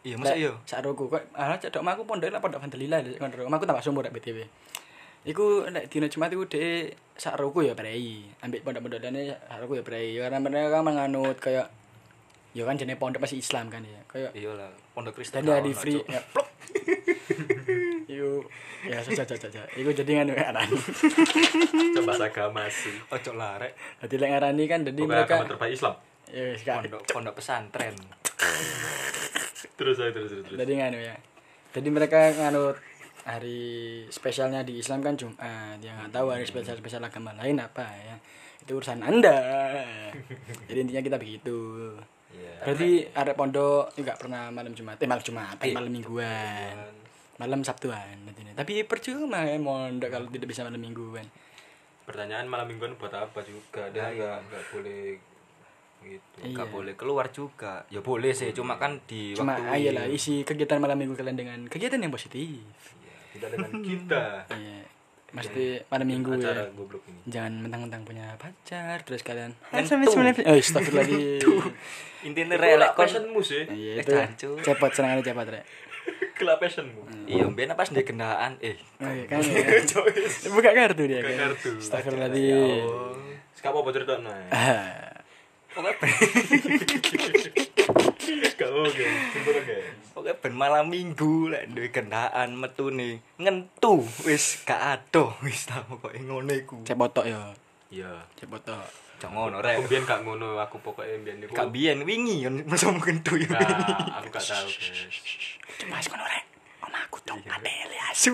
Iya, 0.00 0.16
masa 0.16 0.32
iya? 0.32 0.52
Sak 0.64 0.80
roku 0.80 1.12
kok 1.12 1.20
ah 1.36 1.52
cedok 1.60 1.84
omahku 1.84 2.08
pondok 2.08 2.32
lek 2.32 2.40
pondok 2.40 2.60
Fadlillah 2.64 3.04
lek 3.04 3.20
ngono. 3.20 3.44
Omahku 3.52 3.68
tambah 3.68 3.84
sumur 3.84 4.08
BTW. 4.08 4.48
Iku 5.28 5.68
lek 5.68 5.92
dina 5.92 6.08
Jumat 6.08 6.32
iku 6.32 6.48
dhek 6.48 6.96
sak 7.20 7.36
roku 7.36 7.60
ya 7.60 7.76
prei. 7.76 8.24
Ambek 8.40 8.64
pondok-pondok 8.64 8.96
dene 8.96 9.36
sak 9.36 9.60
roku 9.60 9.76
ya 9.76 9.84
prei. 9.84 10.16
Ya, 10.16 10.24
Karena 10.24 10.40
mereka 10.40 10.72
kan 10.72 10.82
menganut 10.88 11.36
kayak 11.36 11.68
ya 12.56 12.64
kan 12.64 12.80
jenis 12.80 12.96
pondok 12.96 13.20
masih 13.20 13.44
Islam 13.44 13.68
kan 13.68 13.84
ya. 13.84 14.00
Kayak 14.08 14.32
Iya 14.32 14.56
lah, 14.56 14.72
pondok 14.96 15.20
Kristen. 15.20 15.44
dan 15.44 15.60
dia 15.60 15.60
di 15.60 15.72
free 15.76 16.00
ya 16.08 16.20
plok. 16.32 16.48
Iku 18.16 18.30
ya 18.88 19.04
saja 19.04 19.22
saja 19.28 19.36
saja. 19.36 19.62
Iku 19.76 19.92
jadi 19.92 20.24
nganu 20.24 20.32
ya 20.32 20.48
aran. 20.48 20.64
coba 22.00 22.12
agama 22.16 22.64
sih. 22.72 22.96
Ojo 23.12 23.36
lah 23.36 23.60
rek. 23.60 23.76
Dadi 24.00 24.16
lek 24.16 24.28
ngarani 24.32 24.64
kan 24.64 24.80
dadi 24.88 24.96
Pokoknya 25.04 25.20
mereka 25.20 25.34
agama 25.36 25.50
terbaik 25.52 25.72
Islam. 25.76 25.94
ya 26.32 26.44
kan. 26.64 26.80
Pondok 26.88 27.02
pondok 27.12 27.34
pesantren. 27.36 27.92
Terus 29.80 29.96
aja 29.96 30.12
terus 30.12 30.28
terus. 30.30 30.44
terus. 30.44 30.58
Jadi 30.58 30.72
nganu 30.76 30.98
ya. 31.00 31.16
Jadi 31.70 31.88
mereka 31.88 32.18
nganut 32.30 32.76
hari 33.22 33.62
spesialnya 34.08 34.60
di 34.60 34.76
Islam 34.76 35.00
kan 35.00 35.16
Jumat. 35.16 35.80
Yang 35.80 35.94
nggak 35.96 36.12
tahu 36.12 36.26
hari 36.28 36.44
spesial 36.44 36.76
spesial 36.76 37.00
agama 37.00 37.32
lain 37.32 37.56
apa 37.56 37.88
ya. 37.96 38.16
Itu 38.60 38.76
urusan 38.76 39.00
Anda. 39.00 39.38
Jadi 40.68 40.78
intinya 40.78 41.00
kita 41.00 41.16
begitu. 41.16 41.58
Iya. 42.30 42.52
Berarti 42.62 42.90
ada 43.10 43.32
pondok 43.32 43.96
nggak 43.96 44.18
pernah 44.18 44.52
malam 44.52 44.70
Jumat, 44.70 45.00
eh 45.00 45.08
malam 45.08 45.24
Jumat, 45.24 45.56
eh, 45.58 45.72
malam 45.72 45.90
Mingguan, 45.90 46.76
malam 47.36 47.64
Sabtuan. 47.64 48.22
nanti 48.22 48.44
nih. 48.44 48.54
Tapi 48.54 48.84
percuma 48.84 49.42
ya 49.42 49.56
mondok 49.56 50.06
kalau 50.06 50.28
tidak 50.28 50.46
bisa 50.46 50.62
malam 50.62 50.78
Mingguan. 50.78 51.24
pertanyaan 52.00 52.42
malam 52.44 52.66
mingguan 52.66 52.98
buat 52.98 53.14
apa 53.14 53.38
juga 53.40 53.86
dia 53.94 54.02
Nah, 54.02 54.10
iya. 54.10 54.18
nggak 54.18 54.38
nggak 54.50 54.64
boleh 54.74 55.02
gitu. 56.02 56.36
Nggak 56.42 56.64
Iya. 56.64 56.72
boleh 56.72 56.94
keluar 56.94 57.26
juga. 57.28 57.84
Ya 57.88 58.00
boleh 58.00 58.30
sih 58.30 58.50
cuma 58.50 58.76
kan 58.76 59.00
di 59.04 59.32
cuma 59.32 59.54
waktu 59.54 59.68
ayolah 59.88 60.06
isi 60.06 60.42
kegiatan 60.42 60.76
malam 60.76 60.96
minggu 60.96 61.12
kalian 61.12 61.34
dengan 61.34 61.58
kegiatan 61.64 61.96
yang 61.96 62.08
positif. 62.08 62.40
Iya, 62.40 63.16
tidak 63.32 63.48
dengan 63.52 63.70
kita. 63.80 64.24
Iya. 64.56 64.80
Mesti 65.30 65.86
malam 65.86 66.06
minggu 66.08 66.30
acara 66.34 66.66
ya 66.66 66.74
goblok 66.74 67.06
ini. 67.06 67.22
Jangan 67.24 67.52
mentang-mentang 67.60 68.02
punya 68.02 68.34
pacar 68.34 68.98
terus 69.00 69.22
kalian 69.22 69.54
Ngentu. 69.70 70.10
oh 70.42 70.58
astagfirullahaladzim. 70.58 71.70
Intinya 72.26 72.50
itu 72.50 72.58
relek 72.58 72.76
lah 72.76 72.90
kon 72.90 73.06
passionmu 73.06 73.38
sih. 73.40 73.62
Iya 73.64 73.92
Eh, 73.92 74.02
itu 74.02 74.10
jancu. 74.10 74.50
cepot 74.60 74.90
senang 74.90 75.22
cepot 75.22 75.46
rek. 75.46 75.62
Kelak 76.34 76.58
passionmu 76.58 77.06
iya 77.28 77.46
mbien 77.46 77.70
pas 77.70 77.86
di 77.86 78.02
gendaan 78.02 78.58
eh 78.58 78.74
Oh, 78.98 79.06
iya, 79.06 79.22
kan 79.24 79.38
ya. 79.38 79.62
buka 80.50 80.70
kartu 80.72 81.02
dia 81.04 81.20
Buka 81.20 81.30
kan. 81.30 81.38
kartu. 81.46 81.70
astagfirullahaladzim. 81.78 82.90
Sekarang 83.52 83.76
apa 83.78 83.90
cerita 83.92 84.14
nah 84.18 84.42
Ah, 84.50 85.14
pokoknya 85.70 85.94
ben, 85.96 86.10
gak 88.58 88.70
oke 88.70 89.06
pokoknya 90.12 90.34
ben 90.42 90.54
malam 90.54 90.86
minggu 90.90 91.48
lah 91.50 91.62
duwe 91.66 91.88
gendaan 91.88 92.58
metu 92.58 92.90
nih 92.90 93.22
ngentu 93.38 94.02
wis 94.26 94.62
gak 94.66 94.98
adoh 94.98 95.30
wis 95.40 95.66
tak 95.66 95.86
pokoknya 95.86 96.20
ngono 96.26 96.52
iku. 96.52 96.76
Cepot 96.84 97.10
tok 97.10 97.26
ya? 97.26 97.40
Iya. 97.88 98.12
Cepot 98.36 98.60
tok 98.62 98.82
jangan 99.20 99.52
ngono 99.52 99.56
aku 99.60 99.66
rek 99.68 99.76
biyen 99.86 100.04
gak 100.08 100.20
ngono? 100.24 100.48
Aku 100.58 100.76
pokoknya 100.80 101.16
biyen 101.22 101.36
niku. 101.44 101.52
Gak 101.54 101.68
biyen 101.70 101.98
wingi 102.04 102.36
kan 102.44 102.54
masa 102.66 102.90
ngentu 102.90 103.36
Nah, 103.46 103.60
aku 104.18 104.26
gak 104.32 104.44
tahu 104.44 104.68
guys 104.68 105.00
mas 105.88 106.06
ngono 106.08 106.24
rek. 106.26 106.44
Om 106.80 106.92
aku 106.96 107.16
dong 107.24 107.40
Iya. 107.40 107.56
adele 107.56 107.98
asu. 108.10 108.32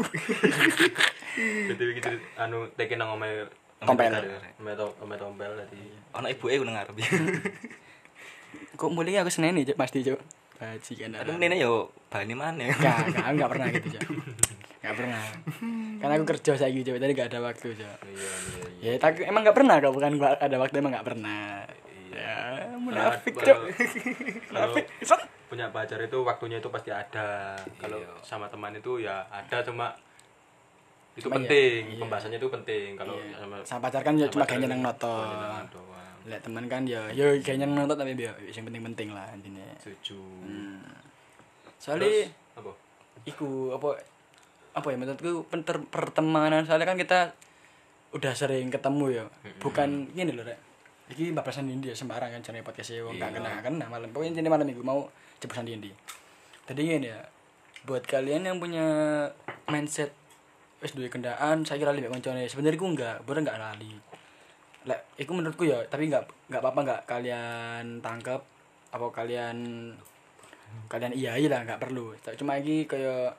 Betul 1.69 1.89
gitu 1.95 2.11
anu 2.41 2.71
tekin 2.75 2.97
nang 2.97 3.13
omae 3.15 3.45
To- 3.81 4.97
omae 5.03 5.17
tompel 5.19 5.53
tadi 5.57 5.79
ana 6.13 6.29
ibuke 6.29 6.57
nang 6.61 6.75
ngarep 6.75 6.97
kok 8.79 8.91
mulai 8.93 9.17
aku 9.17 9.29
seneni 9.29 9.65
pasti 9.73 10.01
cok 10.01 10.21
bajingan 10.57 11.17
tapi 11.17 11.37
nene 11.37 11.57
yo 11.57 11.93
bani 12.09 12.33
mana 12.33 12.65
Enggak, 12.65 13.13
enggak, 13.13 13.27
enggak 13.29 13.49
pernah 13.53 13.67
gitu, 13.69 13.89
Cok. 13.93 14.03
Enggak 14.81 14.95
pernah. 14.97 15.23
Karena 15.99 16.13
aku 16.15 16.25
kerja 16.27 16.53
saya 16.57 16.71
gitu, 16.73 16.89
jadi 16.93 17.13
enggak 17.13 17.29
ada 17.29 17.41
waktu, 17.43 17.77
Cok. 17.77 17.99
iya 18.07 18.17
iya 18.17 18.33
iya 18.81 18.93
Ya, 18.93 18.93
tapi 18.97 19.25
emang 19.25 19.45
enggak 19.45 19.57
pernah 19.57 19.77
kau 19.77 19.93
bukan 19.93 20.17
gua 20.17 20.33
ada 20.33 20.57
waktu 20.57 20.81
emang 20.81 20.97
enggak 20.97 21.07
pernah. 21.07 21.61
Ya, 22.09 22.37
munafik, 22.73 23.37
kalau 23.37 23.69
Munafik. 24.49 24.85
Punya 25.53 25.69
pacar 25.69 26.01
itu 26.01 26.19
waktunya 26.19 26.57
itu 26.57 26.69
pasti 26.73 26.89
ada 26.89 27.53
kalau 27.77 28.01
Iya. 28.01 28.13
sama 28.21 28.49
teman 28.49 28.73
itu 28.73 28.99
ya 28.99 29.29
ada 29.29 29.61
cuma 29.61 29.93
itu 31.17 31.25
Cuma 31.27 31.41
ya, 31.41 31.49
penting 31.49 31.81
iya. 31.89 31.99
pembahasannya 31.99 32.39
itu 32.39 32.49
penting. 32.53 32.89
Kalau 32.95 33.17
Iya. 33.17 33.37
sama 33.41 33.57
Sama 33.65 33.81
pacar 33.89 34.03
kan 34.05 34.15
ya 34.15 34.29
cuma 34.29 34.45
kayaknya 34.45 34.69
nang 34.69 34.83
nyeneng 34.85 35.67
doang. 35.73 36.17
Lihat 36.27 36.43
teman 36.45 36.65
kan 36.69 36.83
ya, 36.85 37.03
ya 37.11 37.27
kayaknya 37.41 37.67
nang 37.67 37.89
noto 37.89 37.97
tapi 37.97 38.13
ya 38.15 38.33
yang 38.45 38.65
penting-penting 38.69 39.09
lah 39.11 39.27
intinya. 39.33 39.65
setuju. 39.81 40.21
Hmm. 40.45 40.85
Soalnya 41.81 42.29
Terus, 42.29 42.61
apa? 42.61 42.73
iku 43.25 43.49
apa 43.73 43.89
apa 44.77 44.87
ya 44.93 44.97
menurutku 45.01 45.49
penter- 45.49 45.89
pertemanan. 45.89 46.69
Soalnya 46.69 46.85
kan 46.85 47.01
kita 47.01 47.33
udah 48.13 48.33
sering 48.37 48.69
ketemu 48.69 49.05
ya. 49.17 49.25
Bukan 49.59 50.13
gini 50.13 50.37
loh 50.37 50.45
rek. 50.45 50.59
Iki 51.07 51.33
babasan 51.33 51.71
Indi 51.71 51.95
ya 51.95 51.97
sembarang 51.97 52.35
kan 52.35 52.43
jenenge 52.43 52.67
podcast 52.67 52.91
e 52.91 52.99
wong 52.99 53.15
gak 53.15 53.31
kena 53.31 53.63
kan 53.63 53.79
nah, 53.79 53.87
malam 53.87 54.11
pokoknya 54.11 54.35
intinya 54.35 54.59
malam 54.59 54.67
minggu 54.67 54.83
mau 54.83 55.07
jeblosan 55.39 55.71
Indi 55.71 55.95
tadi 56.67 56.83
gini 56.83 57.07
ya 57.07 57.23
buat 57.87 58.03
kalian 58.03 58.43
yang 58.43 58.59
punya 58.59 58.83
mindset 59.71 60.11
wis 60.87 60.95
duwe 60.95 61.11
kendaan 61.11 61.67
saya 61.67 61.83
kira 61.83 61.91
lebih 61.91 62.15
koncone. 62.15 62.47
Sebenarnya 62.47 62.79
ku 62.79 62.87
enggak 62.87 63.17
bener 63.27 63.43
enggak 63.43 63.59
lali. 63.59 63.93
Lek 64.87 65.01
iku 65.19 65.35
menurutku 65.35 65.67
ya 65.67 65.83
tapi 65.91 66.07
enggak 66.07 66.31
enggak 66.47 66.63
apa-apa 66.63 66.81
enggak 66.87 67.01
kalian 67.11 67.85
tangkep 67.99 68.41
apa 68.95 69.07
kalian 69.11 69.59
kalian 70.87 71.13
iya 71.13 71.35
aja 71.35 71.49
lah 71.51 71.61
nggak 71.67 71.83
perlu. 71.83 72.15
Cuma 72.39 72.55
lagi 72.55 72.87
kayak 72.87 73.35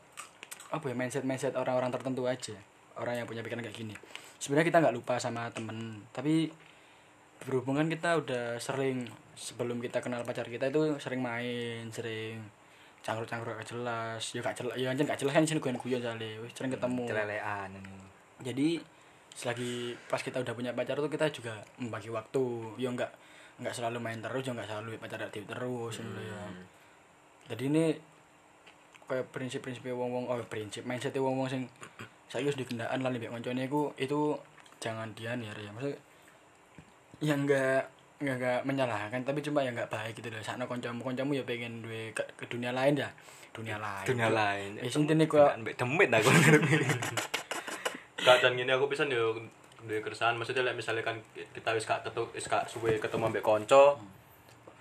apa 0.68 0.84
ya 0.92 0.96
mindset 1.00 1.24
mindset 1.24 1.56
orang-orang 1.56 1.89
tertentu 1.96 2.27
aja. 2.27 2.56
Orang 3.00 3.16
yang 3.16 3.24
punya 3.24 3.39
pikiran 3.39 3.63
kayak 3.63 3.77
gini. 3.80 3.96
Sebenarnya 4.38 4.68
kita 4.68 4.77
nggak 4.84 4.96
lupa 5.00 5.16
sama 5.18 5.48
temen 5.56 6.04
tapi 6.12 6.51
berhubungan 7.48 7.88
kita 7.88 8.18
udah 8.20 8.46
sering 8.60 9.08
sebelum 9.38 9.77
kita 9.77 10.01
kenal 10.01 10.25
pacar 10.25 10.50
kita 10.50 10.74
itu 10.74 10.98
sering 10.98 11.22
main 11.22 11.88
sering 11.94 12.42
cangkruk-cangkruk 13.07 13.55
gak 13.63 13.69
jelas. 13.71 14.21
Ya 14.35 14.43
gak 14.43 14.55
jelas 14.59 14.75
ya 14.75 14.87
anjir 14.91 15.07
gak 15.07 15.19
jelas 15.23 15.31
kan 15.31 15.47
sini 15.47 15.63
guyon 15.63 15.79
guyon 15.79 15.99
soalnya. 16.03 16.27
Wis 16.43 16.51
sering 16.51 16.75
ketemu. 16.75 17.03
celelean 17.07 17.71
jadi 18.43 18.67
selagi 19.31 19.95
pas 20.11 20.21
kita 20.21 20.43
udah 20.43 20.53
punya 20.53 20.75
pacar 20.75 20.99
tuh 20.99 21.09
kita 21.09 21.31
juga 21.31 21.63
membagi 21.79 22.11
waktu. 22.11 22.45
Ya 22.75 22.91
nggak 22.91 23.11
nggak 23.57 23.73
selalu 23.73 23.97
main 23.97 24.19
terus 24.21 24.43
ya 24.45 24.53
nggak 24.53 24.69
selalu 24.69 25.01
pacar 25.01 25.17
aktif 25.17 25.41
terus 25.49 25.97
ngono 25.97 26.21
ya 26.21 26.41
jadi 27.49 27.63
ini 27.73 27.85
kayak 29.07 29.31
prinsip-prinsip 29.33 29.87
wong-wong 29.87 30.29
oh 30.29 30.37
prinsip 30.45 30.83
mindset 30.83 31.15
wong-wong 31.17 31.47
sing 31.47 31.65
saya 32.27 32.43
harus 32.43 32.59
dikendaan 32.59 32.99
lah 32.99 33.09
lebih 33.09 33.31
koncone 33.31 33.65
iku 33.65 33.95
itu 33.95 34.35
jangan 34.83 35.15
dian 35.15 35.39
ya. 35.39 35.51
Ya 35.55 35.71
maksud 35.71 35.95
yang 37.23 37.47
enggak 37.47 37.87
enggak 38.17 38.36
enggak 38.41 38.59
menyalahkan 38.65 39.21
tapi 39.21 39.39
cuma 39.45 39.62
yang 39.62 39.77
enggak 39.77 39.93
baik 39.93 40.17
gitu 40.17 40.33
loh. 40.33 40.41
Sakno 40.41 40.65
kancamu 40.65 41.05
kancamu 41.05 41.38
ya 41.38 41.43
pengen 41.45 41.86
duwe 41.86 42.09
ke, 42.17 42.25
ke 42.33 42.45
dunia 42.50 42.74
lain 42.74 42.97
ya 42.97 43.09
dunia 43.53 43.77
lain. 43.81 44.05
dunia 44.05 44.29
lain 44.29 44.69
ya 44.77 44.81
intine 44.86 45.25
kok 45.29 45.50
mbek 45.62 45.77
demit 45.77 46.09
aku. 46.09 46.29
Gak 48.25 48.38
dan 48.43 48.53
gini 48.57 48.71
aku 48.74 48.89
pisan 48.89 49.13
yo 49.13 49.38
duwe 49.86 50.01
keresahan. 50.01 50.33
Maksudnya 50.36 50.65
lek 50.65 50.75
misalnya 50.77 51.05
kan 51.05 51.21
kita 51.33 51.69
wis 51.77 51.86
gak 51.86 52.01
ketemu 52.05 52.27
wis 52.33 52.45
gak 52.50 52.65
suwe 52.65 52.97
ketemu 52.97 53.29
ambek 53.29 53.45
kanca 53.45 53.97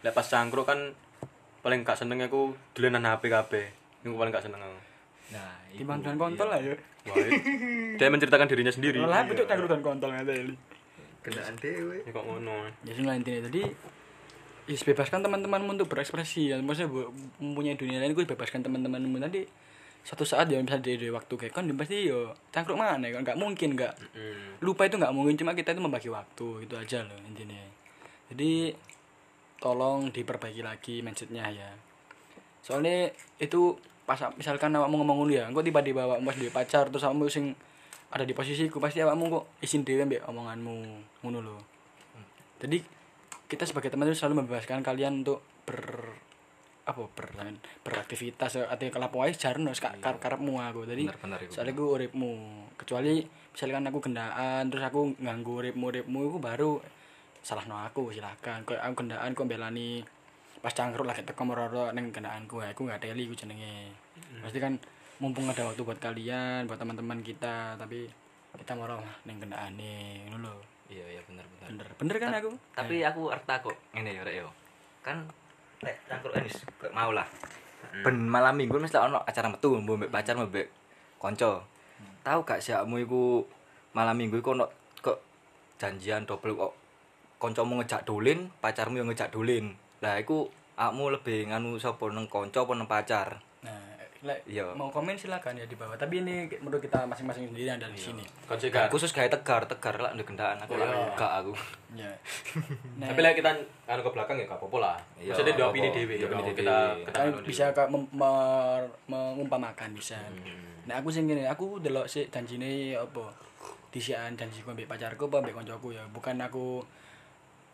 lek 0.01 0.13
pas 0.17 0.27
cangkruk 0.27 0.65
kan 0.65 0.97
paling 1.61 1.85
gak 1.85 2.01
seneng 2.01 2.25
aku 2.25 2.57
dolenan 2.73 3.05
HP 3.05 3.29
kabeh. 3.29 3.67
Niku 4.01 4.17
paling 4.17 4.33
gak 4.33 4.49
seneng 4.49 4.65
aku. 4.65 4.79
Nah 5.37 5.53
timbang 5.77 6.01
dan 6.01 6.17
kontol 6.17 6.49
lah 6.49 6.61
ya 6.61 6.73
Wah, 7.07 7.23
dia 7.95 8.11
menceritakan 8.11 8.51
dirinya 8.51 8.73
sendiri. 8.73 8.99
Lah 8.99 9.29
betul 9.29 9.45
cangkruk 9.45 9.71
dan 9.71 9.85
kontol 9.85 10.11
ngene 10.11 10.57
iki 11.27 11.35
kendaan 11.35 11.57
dewe 11.59 12.07
ini 12.07 12.11
kok 12.15 12.23
ngono? 12.23 12.71
Ya 12.87 12.93
sih 12.95 13.03
lah 13.03 13.19
intinya 13.19 13.51
tadi 13.51 13.67
Is 14.67 14.83
bebaskan 14.83 15.23
teman-temanmu 15.23 15.79
untuk 15.79 15.87
berekspresi. 15.87 16.51
Ya 16.51 16.59
maksudnya 16.59 16.91
bu, 16.91 17.15
mempunyai 17.39 17.79
dunia 17.79 18.03
lain 18.03 18.19
gue 18.19 18.27
bebaskan 18.27 18.67
teman-temanmu. 18.67 19.23
Nanti 19.23 19.47
satu 20.03 20.27
saat 20.27 20.51
ya 20.51 20.59
misalnya 20.59 20.91
di, 20.91 21.07
di 21.07 21.09
waktu 21.11 21.35
kayak 21.39 21.55
kan 21.55 21.67
pasti 21.79 22.11
yo 22.11 22.35
cangkruk 22.51 22.75
mana 22.79 23.07
kan 23.11 23.23
nggak 23.27 23.39
mungkin 23.39 23.75
nggak 23.79 23.95
Hmm. 24.15 24.59
lupa 24.59 24.91
itu 24.91 24.99
nggak 24.99 25.15
mungkin. 25.15 25.39
Cuma 25.39 25.55
kita 25.55 25.71
itu 25.71 25.79
membagi 25.79 26.11
waktu 26.11 26.67
itu 26.67 26.75
aja 26.75 27.07
loh 27.07 27.19
intinya. 27.31 27.63
Jadi 28.35 28.75
tolong 29.63 30.11
diperbaiki 30.11 30.67
lagi 30.67 30.99
mindsetnya 30.99 31.47
ya. 31.47 31.71
Soalnya 32.67 33.15
itu 33.39 33.79
pas 34.03 34.19
misalkan 34.35 34.75
awakmu 34.75 35.03
ngomong 35.03 35.27
ngono 35.27 35.33
ya 35.35 35.47
engko 35.47 35.63
tiba-tiba 35.63 36.11
awakmu 36.11 36.27
pas 36.27 36.39
duwe 36.39 36.51
pacar 36.51 36.91
terus 36.91 37.07
awakmu 37.07 37.31
sing 37.31 37.55
ada 38.11 38.23
di 38.23 38.33
posisiku 38.33 38.79
pasti 38.79 39.03
awakmu 39.03 39.25
kok 39.29 39.45
isin 39.61 39.83
dhewe 39.83 40.07
mbek 40.07 40.23
omonganmu 40.31 40.77
ngono 41.27 41.39
lho. 41.43 41.59
Jadi 42.63 42.79
kita 43.47 43.67
sebagai 43.67 43.91
teman 43.91 44.11
itu 44.11 44.19
selalu 44.19 44.43
membebaskan 44.43 44.83
kalian 44.83 45.27
untuk 45.27 45.43
ber 45.67 46.15
apa 46.87 47.03
ber 47.03 47.35
beraktivitas 47.83 48.63
atau 48.63 48.87
kalau 48.95 49.11
wae 49.19 49.35
jarno 49.35 49.75
kar 49.75 50.17
karepmu 50.23 50.55
aku. 50.63 50.87
Jadi 50.87 51.11
soalnya 51.51 51.75
gue 51.75 51.87
uripmu 51.87 52.33
kecuali 52.79 53.27
misalkan 53.27 53.91
aku 53.91 53.99
gendaan 53.99 54.71
terus 54.71 54.87
aku 54.87 55.19
nganggu 55.19 55.53
uripmu 55.67 55.85
uripmu 55.91 56.19
itu 56.31 56.39
baru 56.39 56.73
salah 57.43 57.67
no 57.67 57.83
aku 57.83 58.15
silakan. 58.15 58.63
Kau 58.63 58.79
aku 58.79 58.95
gendaan 59.03 59.35
kau 59.35 59.51
belani 59.51 60.07
pas 60.63 60.71
cangkruk 60.71 61.07
lagi 61.07 61.27
teko 61.27 61.43
meroro 61.43 61.91
neng 61.91 62.15
gendaanku 62.15 62.63
aku 62.63 62.87
nggak 62.87 63.03
teli 63.03 63.27
gue 63.27 63.35
jenenge. 63.35 63.91
Pasti 64.43 64.63
kan 64.63 64.79
mumpung 65.17 65.49
ada 65.49 65.65
waktu 65.65 65.81
buat 65.81 65.97
kalian 65.97 66.69
buat 66.69 66.77
teman-teman 66.77 67.25
kita 67.25 67.81
tapi 67.81 68.05
kita 68.57 68.73
merong 68.73 69.05
neng 69.29 69.37
gendaan 69.37 69.77
nih 69.77 70.29
ngono 70.33 70.49
lho. 70.49 70.65
Iya 70.89 71.19
iya 71.19 71.21
bener 71.29 71.45
bener. 71.45 71.69
Bener 71.69 71.89
bener 71.99 72.17
kan 72.17 72.31
aku? 72.41 72.51
tapi 72.73 72.97
aku 73.05 73.23
arta 73.29 73.61
kok 73.61 73.77
ngene 73.93 74.17
ya 74.17 74.23
rek 74.25 74.37
yo. 74.41 74.49
Kan 75.05 75.29
rek 75.85 75.97
cangkruk 76.09 76.33
ini 76.41 76.51
kok 76.53 76.93
mau 76.97 77.13
lah. 77.13 77.29
Ben 78.01 78.17
malam 78.17 78.57
minggu 78.57 78.77
mesti 78.81 78.97
ono 78.97 79.21
acara 79.25 79.53
metu 79.53 79.77
mbok 79.77 79.97
mbek 80.05 80.13
pacar 80.13 80.37
mbek 80.41 80.69
kanca. 81.21 81.65
Tahu 82.25 82.41
gak 82.43 82.61
sih 82.65 82.75
kamu 82.75 83.07
iku 83.07 83.45
malam 83.93 84.17
minggu 84.17 84.41
iku 84.41 84.57
ono 84.57 84.67
kok 85.05 85.21
janjian 85.77 86.25
double 86.25 86.57
kok 86.57 86.73
kancamu 87.37 87.81
ngejak 87.81 88.09
dolin 88.09 88.49
pacarmu 88.65 89.01
yang 89.01 89.09
ngejak 89.13 89.33
dolin. 89.33 89.77
Lah 90.01 90.17
iku 90.17 90.49
akmu 90.77 91.13
lebih 91.13 91.53
nganu 91.53 91.77
sapa 91.77 92.09
nang 92.13 92.29
kanca 92.29 92.65
apa 92.65 92.73
nang 92.77 92.89
pacar 92.89 93.46
lek 94.27 94.43
Iya. 94.45 94.75
mau 94.75 94.91
komen 94.91 95.15
silakan 95.15 95.55
ya 95.55 95.65
di 95.65 95.73
bawah. 95.73 95.95
Tapi 95.95 96.21
ini 96.21 96.51
menurut 96.59 96.83
kita 96.83 97.07
masing-masing 97.07 97.49
sendiri 97.49 97.71
ada 97.71 97.87
di 97.87 97.97
sini. 97.97 98.27
Kan? 98.47 98.91
khusus 98.91 99.11
gawe 99.11 99.31
tegar 99.31 99.63
tegar 99.65 99.95
lah 99.97 100.11
ndek 100.13 100.27
gendaan 100.27 100.59
aku 100.59 100.75
lah 100.75 100.91
Iya. 100.91 101.27
aku. 101.41 101.53
Ya 101.95 102.11
nah, 103.01 103.07
tapi 103.09 103.21
lek 103.23 103.39
kita 103.39 103.51
anu 103.87 104.01
ke 104.03 104.11
belakang 104.11 104.37
ya 104.37 104.45
gak 104.45 104.59
apa-apa 104.59 104.79
lah. 104.83 104.97
Iya, 105.17 105.31
maksudnya 105.33 105.55
di 105.55 105.63
apa-apa. 105.63 105.73
opini 105.73 105.89
opini 105.89 106.15
Kalau 106.19 106.43
dewe. 106.43 106.53
kita 106.53 106.77
kita 107.01 107.11
kan 107.15 107.27
anu 107.31 107.37
bisa 107.47 107.65
kak 107.73 107.89
mengumpamakan 109.07 109.91
bisa. 109.95 110.19
Hmm. 110.19 110.85
nah 110.87 111.03
aku 111.03 111.11
sing 111.11 111.27
aku 111.27 111.83
delok 111.83 112.07
sih 112.07 112.27
janjine 112.31 112.95
apa 112.95 113.27
disian 113.91 114.37
janjiku 114.37 114.71
ambek 114.71 114.87
pacarku 114.87 115.27
apa 115.31 115.41
ambek 115.43 115.55
koncoku 115.55 115.95
ya. 115.95 116.03
Bukan 116.11 116.37
aku 116.39 116.83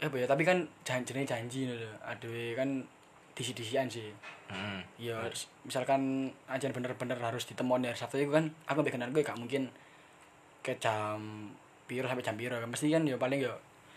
eh 0.02 0.08
ya 0.08 0.26
tapi 0.26 0.42
kan 0.42 0.62
janji 0.82 1.22
janji 1.22 1.60
lho. 1.66 1.90
Aduh 2.02 2.54
kan 2.54 2.68
disi-disian 3.32 3.88
sih. 3.88 4.12
Heeh. 4.52 4.80
ya 5.08 5.16
misalkan 5.64 6.28
aja 6.44 6.68
bener-bener 6.68 7.16
harus 7.16 7.48
ditemoni 7.48 7.88
hari 7.88 7.96
Sabtu 7.96 8.20
itu 8.20 8.28
kan 8.28 8.52
aku 8.68 8.84
kenal 8.84 9.08
gue 9.08 9.24
gak 9.24 9.40
mungkin 9.40 9.72
ke 10.60 10.76
jam 10.76 11.48
piro 11.88 12.04
sampai 12.04 12.20
jam 12.20 12.36
kan 12.36 12.68
mesti 12.68 12.92
kan 12.92 13.02
ya 13.08 13.16
paling 13.16 13.40
ya 13.40 13.54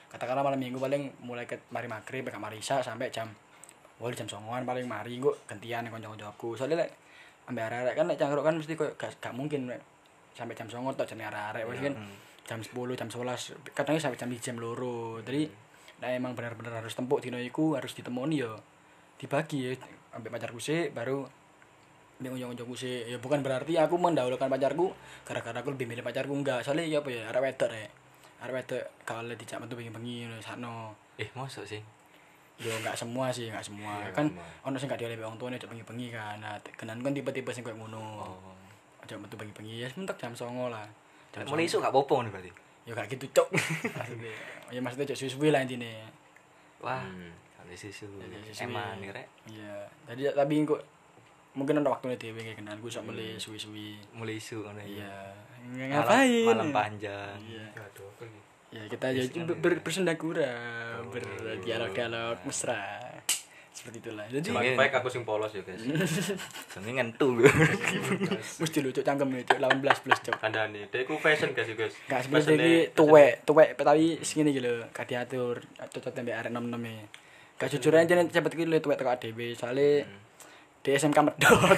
katakanlah 0.07 0.47
malam 0.47 0.59
minggu 0.59 0.79
paling 0.79 1.11
mulai 1.19 1.43
ke 1.43 1.59
mari 1.75 1.91
maghrib 1.91 2.23
ke 2.23 2.39
mari 2.39 2.63
isya 2.63 2.79
sampai 2.79 3.11
jam 3.11 3.27
Wah 3.95 4.11
jam 4.11 4.27
songoan 4.27 4.67
paling 4.67 4.83
mari 4.87 5.23
gue 5.23 5.31
gantian 5.47 5.87
kanca-kancaku 5.87 6.59
soalnya 6.59 6.83
lek 6.83 6.91
ambek 7.47 7.63
arek-arek 7.71 7.95
kan 7.95 8.05
lek 8.11 8.17
cangkruk 8.19 8.43
kan 8.43 8.55
mesti 8.59 8.73
koyo 8.75 8.91
gak, 8.99 9.11
gak 9.23 9.31
mungkin 9.31 9.71
lek 9.71 9.79
sampai 10.35 10.51
jam 10.51 10.67
songo 10.67 10.91
tok 10.91 11.07
jane 11.07 11.23
arek-arek 11.23 11.63
wis 11.67 11.79
kan. 11.79 11.95
Jam 12.45 12.59
10 12.61 12.75
jam 12.93 13.09
11 13.09 13.73
kadang 13.73 13.97
sampai 13.97 14.19
jam 14.19 14.29
jam 14.35 14.55
loro. 14.59 15.17
Jadi 15.23 15.47
nah 16.03 16.11
emang 16.11 16.35
benar-benar 16.35 16.83
harus 16.83 16.91
tempuk 16.91 17.23
dino 17.23 17.39
iku 17.39 17.79
harus 17.79 17.95
ditemoni 17.95 18.43
ya 18.43 18.51
dibagi 19.15 19.71
ya 19.71 19.71
ambek 20.15 20.31
pacarku 20.31 20.59
sih 20.59 20.91
baru 20.91 21.23
ambek 22.19 22.31
kanca-kancaku 22.31 22.73
sih 22.79 23.11
ya 23.11 23.17
bukan 23.19 23.43
berarti 23.43 23.75
aku 23.75 23.99
mendahulukan 23.99 24.47
pacarku 24.47 24.95
gara-gara 25.27 25.59
aku 25.59 25.75
lebih 25.75 25.87
milih 25.91 26.03
pacarku 26.03 26.31
enggak. 26.31 26.63
Soalnya 26.63 26.87
ya 26.87 26.99
apa 27.03 27.09
ya 27.11 27.27
arek 27.27 27.41
wedok 27.43 27.69
rek. 27.75 27.89
Arek 28.39 28.53
wedok 28.55 28.83
kalau 29.03 29.35
dijak 29.35 29.59
metu 29.59 29.75
bengi-bengi 29.75 30.27
ngono 30.27 30.39
sakno. 30.39 30.95
Eh, 31.19 31.27
mosok 31.35 31.67
sih. 31.67 31.81
ya 32.55 32.71
enggak 32.71 32.95
semua 32.95 33.27
sih 33.35 33.51
enggak 33.51 33.67
semua. 33.67 33.99
Iya, 33.99 34.15
kan 34.15 34.31
ono 34.63 34.79
sing 34.79 34.87
gak 34.87 34.95
dioleh 35.03 35.19
wong 35.19 35.35
tuane 35.35 35.59
cek 35.59 35.67
bengi-bengi 35.67 36.07
kan. 36.15 36.39
Nah 36.39 36.55
kenan 36.79 37.03
kan 37.03 37.11
tipe-tipe 37.11 37.51
sing 37.51 37.67
koyo 37.67 37.75
ngono. 37.75 38.03
Oh. 38.23 38.55
aja 39.03 39.21
metu 39.21 39.37
bengi-bengi 39.37 39.85
ya 39.85 39.87
mentek 39.99 40.17
jam 40.17 40.31
09.00 40.31 40.71
lah. 40.71 40.87
Jam 41.35 41.45
Mulai 41.51 41.67
isu 41.67 41.83
gak 41.83 41.91
apa-apa 41.91 42.25
nih 42.25 42.31
berarti. 42.31 42.51
ya 42.87 42.91
gak 42.95 43.07
gitu 43.11 43.25
cok. 43.35 43.47
Maksudnya 43.97 44.31
ya 44.71 44.79
maksudnya 44.81 45.05
cok 45.13 45.17
suwi-suwi 45.19 45.49
lah 45.51 45.61
intinya 45.61 45.91
Wah, 46.79 47.01
Hmm. 47.01 47.31
kali 47.55 47.73
susu. 47.73 48.05
Kali 48.11 48.35
susu. 48.43 48.63
Emang 48.63 48.99
nih, 48.99 49.09
Rek. 49.09 49.27
iya 49.47 49.87
jadi 50.05 50.33
tapi 50.33 50.63
kok 50.63 50.81
mungkin 51.53 51.79
ada 51.79 51.89
waktunya 51.89 52.15
dhewe 52.15 52.35
kayak 52.37 52.57
kenan 52.57 52.77
gue 52.77 52.89
sok 52.89 53.07
beli 53.07 53.35
suwi-suwi 53.35 53.95
Mulai 54.11 54.35
isu 54.35 54.59
ngono 54.61 54.81
iya 54.81 55.31
ngapain 55.65 56.45
Malam 56.45 56.69
panjang. 56.69 57.39
iya 57.41 57.65
ya 58.69 58.83
kita 58.85 59.07
aja 59.07 59.21
ber, 59.45 59.55
ber, 59.55 59.73
bersendagura 59.79 60.51
berdialog-dialog 61.07 62.43
mesra 62.43 63.14
seperti 63.75 64.07
itulah 64.07 64.23
jadi 64.31 64.39
Cuman 64.47 64.63
fake 64.79 64.95
aku 65.03 65.07
sing 65.11 65.27
polos 65.27 65.51
ya, 65.51 65.59
guys. 65.59 65.83
Jenenge 66.71 66.95
ngentu 66.95 67.43
gue. 67.43 67.51
mesti 68.63 68.79
lucu 68.87 69.03
cangkem 69.03 69.27
nih 69.35 69.43
cok 69.43 69.59
18 69.59 69.83
plus 69.99 70.19
cok 70.23 70.35
Kandhane, 70.39 70.87
dek 70.87 71.03
ku 71.03 71.19
fashion 71.19 71.51
guys, 71.51 71.67
guys. 71.75 71.91
Gak 72.07 72.23
sebenarnya 72.23 72.55
Fashion-e- 72.55 72.63
iki 72.63 72.95
tuwek, 72.95 73.33
tuwek 73.43 73.69
tapi 73.75 74.23
segini 74.23 74.55
gitu 74.55 74.71
lho, 74.71 74.87
gak 74.95 75.11
diatur, 75.11 75.59
cocok 75.75 76.11
tembe 76.15 76.31
arek 76.31 76.55
nom 76.55 76.71
e. 76.87 77.11
Gak 77.59 77.67
jujur 77.75 77.91
aja 77.91 78.15
nih 78.15 78.31
cepet 78.31 78.51
iki 78.55 78.63
lho 78.63 78.79
tuwek 78.79 78.95
teko 78.95 79.11
dhewe, 79.19 79.51
soalnya 79.51 80.07
di 80.79 80.89
SMK 80.95 81.19
medot. 81.19 81.77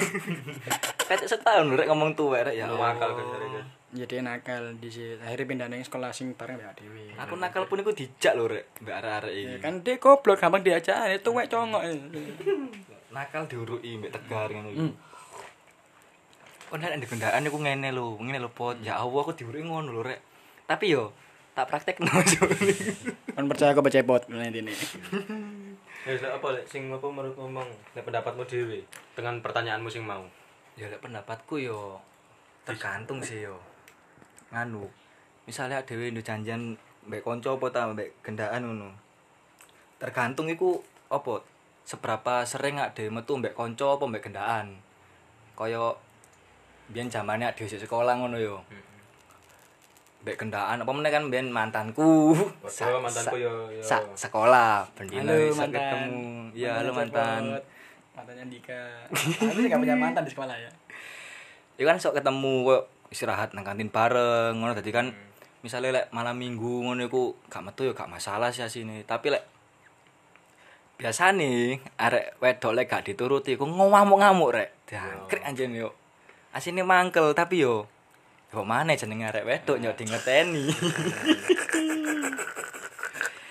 Kayak 1.07 1.25
setahun 1.25 1.73
rek 1.73 1.87
ngomong 1.89 2.13
tuwek 2.13 2.45
rek 2.45 2.55
ya. 2.61 2.69
Lu 2.69 2.77
akal 2.77 3.09
guys, 3.17 3.29
dari, 3.33 3.47
guys. 3.57 3.69
Jadi 3.97 4.21
nakal 4.21 4.77
di 4.77 4.87
sini. 4.87 5.17
Akhirnya 5.17 5.45
pindah 5.45 5.67
nang 5.67 5.81
sekolah 5.81 6.11
sing 6.11 6.31
bareng 6.31 6.55
mbak 6.55 6.77
dhewe. 6.77 7.17
Aku 7.17 7.33
nakal 7.35 7.65
pun 7.65 7.81
iku 7.81 7.89
dijak 7.91 8.33
lho 8.33 8.45
rek, 8.45 8.69
mbak 8.79 8.95
arek-arek 8.95 9.33
Ya 9.33 9.41
iki. 9.49 9.57
kan 9.57 9.73
dia 9.81 9.97
goblok 9.97 10.37
gampang 10.37 10.61
diajak, 10.61 11.09
itu 11.09 11.23
tuwek 11.23 11.47
congok. 11.47 11.81
Nakal 13.15 13.43
diuruki 13.45 13.97
mbak 13.97 14.13
tegar 14.13 14.49
ngono 14.49 14.69
Hmm. 14.69 14.77
iki. 14.85 14.87
Kon 16.67 16.77
nek 16.77 16.99
di 16.99 17.07
kendaan 17.07 17.41
iku 17.41 17.57
ngene 17.57 17.89
lho, 17.89 18.15
ngene 18.17 18.37
lho 18.37 18.49
pot. 18.49 18.77
Ya 18.79 18.95
Allah 18.95 19.17
aku 19.17 19.33
diuruki 19.33 19.63
ngono 19.63 19.89
lho 19.89 20.03
rek. 20.03 20.19
Tapi 20.63 20.91
yo 20.91 21.09
tak 21.51 21.65
praktekno 21.67 22.05
Kan 23.35 23.45
percaya 23.47 23.73
aku 23.73 23.81
becepot 23.81 24.29
nanti 24.29 24.61
ini. 24.61 24.73
Ya 26.05 26.13
apa 26.29 26.47
lek 26.51 26.65
sing 26.65 26.87
apa 26.87 27.03
menurut 27.03 27.33
ngomong 27.33 27.65
lek 27.91 28.03
pendapatmu 28.03 28.45
dhewe 28.45 28.85
dengan 29.11 29.41
pertanyaanmu 29.41 29.89
sing 29.89 30.03
mau. 30.03 30.21
ya 30.75 30.85
lek 30.85 31.01
pendapatku 31.01 31.57
yo 31.57 31.97
tergantung 32.61 33.17
sih 33.19 33.41
yo 33.41 33.57
nganu 34.49 34.83
misalnya 35.43 35.79
dhewe 35.81 36.09
nduk 36.09 36.23
janjian 36.23 36.75
mbek 37.03 37.23
kanca 37.23 37.51
apa 37.51 37.65
ta 37.69 37.87
mbek 37.87 38.09
gendaan 38.21 38.61
ngono 38.61 38.89
tergantung 39.97 40.47
iku 40.47 40.79
apa 41.07 41.39
seberapa 41.83 42.43
sering 42.43 42.77
ak 42.77 42.93
dhewe 42.93 43.09
metu 43.09 43.33
mbek 43.33 43.53
kanca 43.53 43.95
apa 43.95 44.03
mbek 44.05 44.23
gendaan 44.23 44.67
kaya 45.53 45.95
biyen 46.87 47.07
zamane 47.07 47.43
ak 47.43 47.55
dhewe 47.55 47.67
sekolah 47.69 48.13
ngono 48.15 48.37
yo 48.37 48.59
mbek 50.19 50.35
gendaan 50.37 50.81
apa 50.81 50.91
meneh 50.91 51.07
kan 51.07 51.23
biyen 51.27 51.47
mantanku 51.47 52.35
Waduh, 52.59 52.99
mantanku 52.99 53.37
yo- 53.37 53.69
yo. 53.69 53.81
sa- 53.81 54.03
sekolah 54.13 54.83
iso 54.99 55.23
mantan. 55.55 55.71
ketemu 55.71 56.23
iya 56.51 56.71
halo 56.75 56.91
mantan. 56.91 57.41
Mantannya 58.11 58.49
Andika. 58.49 58.81
Tapi 59.13 59.69
gak 59.69 59.77
punya 59.77 59.93
mantan 59.93 60.25
di 60.25 60.33
sekolah 60.33 60.57
ya. 60.57 60.71
Ya 61.77 61.85
kan 61.85 62.01
sok 62.01 62.17
ketemu 62.17 62.65
kok 62.65 62.81
istirahat 63.09 63.53
nang 63.53 63.63
kantin 63.67 63.91
bareng 63.91 64.57
ngono. 64.57 64.73
Dadi 64.77 64.91
kan 64.91 65.11
misalnya 65.61 66.03
lek 66.03 66.05
malam 66.15 66.37
minggu 66.37 66.85
ngono 66.87 67.01
iku 67.07 67.35
gak 67.51 67.63
metu 67.65 67.87
ya 67.87 67.93
gak 67.95 68.11
masalah 68.11 68.51
sih 68.51 68.63
asine. 68.63 69.03
Tapi 69.07 69.33
lek 69.33 69.43
biasane 70.97 71.77
arek 71.99 72.41
wedok 72.41 72.73
lek 72.73 72.89
gak 72.89 73.05
dituruti 73.07 73.55
iku 73.55 73.65
ngamuk-ngamuk 73.65 74.49
rek. 74.53 74.69
Jangkrik 74.89 75.43
anjen 75.45 75.75
yo. 75.75 75.93
Asine 76.51 76.81
mangkel 76.81 77.35
tapi 77.37 77.63
yo 77.63 77.87
kok 78.47 78.63
mana 78.63 78.95
jenenge 78.95 79.27
arek 79.27 79.45
wedok 79.45 79.77
yo 79.77 79.91
dingeteni. 79.93 80.71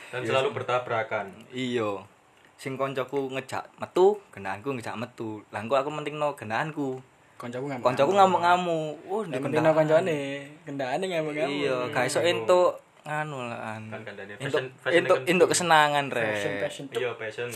Dan 0.07 0.23
selalu 0.25 0.55
bertabrakan. 0.57 1.29
iya 1.53 2.01
sing 2.57 2.81
koncoku 2.81 3.29
ngejak 3.37 3.69
metu 3.77 4.17
gendaanku 4.33 4.73
ngejak 4.73 4.97
metu. 4.97 5.45
Lah 5.53 5.61
aku 5.61 5.91
mentingno 5.93 6.33
gendaanku 6.33 7.05
Koncoku 7.37 7.69
ngamuk. 7.69 7.85
koncoku 7.85 8.13
ngamuk-ngamuk 8.13 8.97
oh 9.07 9.21
ndek 9.23 9.39
penting 9.39 9.61
gendaan. 9.61 9.77
koncone, 9.77 10.19
kendane 10.65 11.05
ngamuk-ngamuk. 11.05 11.61
Iya, 11.61 11.77
gak 11.93 12.05
iso 12.09 12.21
entuk 12.21 12.81
nganu 13.05 13.39
lah. 13.45 13.77
Kan 13.77 14.01
kandhane 14.03 14.33
Entuk 14.35 14.57
fashion- 14.57 14.73
fashion 14.75 14.97
entuk 14.99 15.17
kan 15.19 15.31
entuk 15.31 15.49
kesenangan, 15.53 16.05
Fashion 16.09 16.25
Rek. 16.51 16.61
fashion 16.63 16.85
tuh. 16.89 16.99
Iya, 16.99 17.11
passion. 17.15 17.51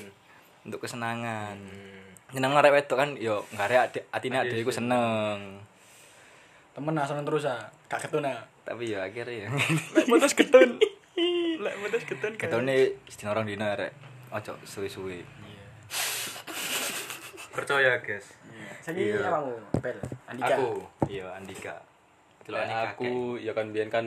Untuk 0.61 0.79
kesenangan. 0.79 1.57
Hmm. 1.57 2.09
Nyeneng 2.31 2.53
arek 2.55 2.73
wedok 2.77 2.95
kan 2.95 3.11
yo 3.17 3.43
ngarek 3.51 3.81
ati- 3.83 4.07
atine 4.07 4.37
Ati- 4.39 4.53
adek 4.53 4.61
iku 4.61 4.71
seneng. 4.71 5.65
Temen 6.71 6.95
asalan 6.95 7.25
terus 7.25 7.43
ah, 7.45 7.59
gak 7.89 8.05
ketun 8.05 8.23
ah. 8.23 8.45
Tapi 8.63 8.93
ya 8.93 9.03
akhirnya 9.03 9.45
ya. 9.45 9.49
Lek 9.97 10.05
putus 10.07 10.33
ketun. 10.33 10.77
Lek 11.65 11.75
putus 11.79 12.05
ketun. 12.05 12.33
kan. 12.37 12.47
Ketone 12.47 12.77
sedina 13.07 13.33
orang 13.33 13.49
dina 13.49 13.73
rek. 13.75 13.97
Ojo 14.31 14.55
suwe-suwe. 14.63 15.25
Iya. 17.51 17.57
Percaya, 17.59 17.93
guys. 17.99 18.27
Saiki 18.81 19.11
Iya. 19.11 19.27
apamu? 19.27 19.59
Bel. 19.83 19.99
Andika. 20.31 20.55
Aku, 20.55 20.71
Iya, 21.11 21.27
Andika. 21.35 21.75
Delok 22.47 22.63
aku 22.63 23.13
ya 23.37 23.53
kan 23.53 23.75
biyen 23.75 23.91
kan 23.91 24.07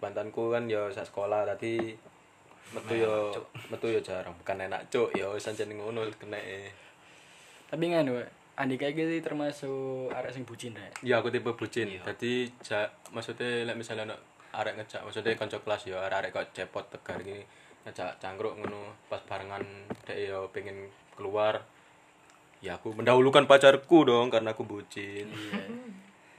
mantanku 0.00 0.52
kan 0.52 0.64
ya 0.66 0.88
sak 0.92 1.08
sekolah 1.08 1.46
tadi 1.46 1.94
metu 2.74 2.92
yo 2.98 3.30
metu 3.70 3.86
yo 3.88 4.00
jarang 4.02 4.34
bukan 4.42 4.68
enak 4.68 4.82
cuk 4.90 5.14
ya 5.14 5.30
wis 5.30 5.46
ancen 5.46 5.70
ngono 5.70 6.02
kena 6.18 6.36
Tapi 7.70 7.84
nganu, 7.88 8.20
Andika 8.58 8.90
iki 8.90 9.22
termasuk 9.22 10.10
arek 10.12 10.32
sing 10.34 10.42
bucin 10.44 10.74
rek. 10.74 10.92
ya 11.00 11.20
aku 11.20 11.28
tipe 11.28 11.52
bucin 11.52 11.88
jadi 11.92 12.32
ja, 12.60 12.88
maksudnya 13.12 13.68
lek 13.68 13.76
misalnya 13.78 14.12
anak 14.12 14.20
arek 14.52 14.74
ngejak 14.80 15.00
maksudnya 15.04 15.36
kanca 15.36 15.60
kelas 15.60 15.84
ya 15.86 16.00
arek-arek 16.08 16.32
kok 16.32 16.46
cepot 16.56 16.84
tegar 16.88 17.20
gini 17.20 17.44
ngejak 17.84 18.16
cangkruk 18.18 18.56
ngono 18.56 18.92
pas 19.12 19.20
barengan 19.28 19.62
dek 20.08 20.16
yo 20.26 20.48
pengen 20.52 20.88
keluar 21.14 21.60
ya 22.58 22.74
aku 22.74 22.92
mendahulukan 22.92 23.44
pacarku 23.44 24.02
dong 24.02 24.28
karena 24.28 24.50
aku 24.50 24.62
bucin 24.62 25.28
Iya. 25.28 25.60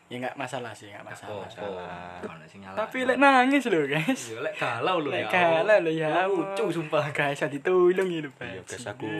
Ya 0.07 0.23
enggak 0.23 0.39
masalah 0.39 0.71
sih, 0.71 0.87
enggak 0.87 1.03
masalah. 1.03 1.43
Salah, 1.51 2.23
ono 2.23 2.47
sing 2.47 2.63
nyalah. 2.63 2.79
Tapi 2.79 3.03
lek 3.03 3.19
nangis 3.19 3.67
lho, 3.67 3.83
guys. 3.83 4.31
yo 4.31 4.39
lek 4.39 4.55
galau 4.55 5.03
lho 5.03 5.11
Lek 5.11 5.27
ya. 5.27 5.29
kalah 5.29 5.83
lho 5.83 5.91
ya. 5.91 6.23
Lucu 6.23 6.71
sumpah. 6.71 7.11
Ditolong 7.11 8.07
gitu, 8.07 8.31
Pak. 8.31 8.47
Iya, 8.47 8.61
guys, 8.63 8.87
aku- 8.87 9.11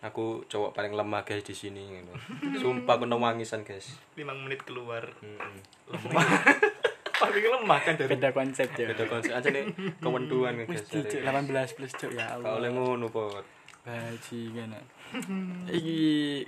aku 0.00 0.46
cowok 0.46 0.70
paling 0.72 0.94
lemah 0.94 1.20
guys 1.20 1.42
di 1.42 1.52
sini 1.52 1.90
gitu. 1.92 2.12
sumpah 2.56 2.96
aku 2.96 3.04
nangisan 3.04 3.60
guys 3.60 3.98
5 4.14 4.24
menit 4.38 4.62
keluar. 4.62 5.10
Mm-mm. 5.20 5.52
Paling 7.20 7.44
lemah 7.44 7.78
kan 7.84 8.00
dari 8.00 8.16
Beda 8.16 8.32
konsep 8.32 8.72
ya. 8.72 8.88
beda 8.88 9.04
konsep 9.04 9.28
aja 9.28 9.48
nih 9.50 9.68
kewenduan 9.98 10.56
guys 10.56 10.88
cuk 10.88 11.04
18 11.04 11.76
plus 11.76 11.92
cuk 11.92 12.12
ya 12.14 12.32
Kau 12.32 12.56
oleh 12.56 12.64
Allah. 12.64 12.70
ngono 12.72 13.12
pot 13.12 13.44
Bajingan. 13.90 14.70
Iki 15.66 15.98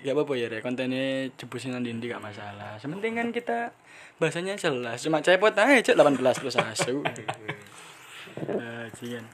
gak 0.06 0.14
apa-apa 0.14 0.32
ya, 0.38 0.46
Rek. 0.46 0.62
Kontennya 0.62 1.26
jebusin 1.34 1.74
nanti 1.74 2.06
gak 2.06 2.22
masalah. 2.22 2.78
Sementing 2.78 3.18
kan 3.18 3.28
kita 3.34 3.74
bahasanya 4.22 4.54
jelas. 4.54 5.02
Cuma 5.02 5.18
cepot 5.18 5.50
aja 5.50 5.82
cuk 5.82 5.98
18 5.98 6.22
plus 6.38 6.54
asu. 6.54 7.02
Bajingan. 8.46 9.26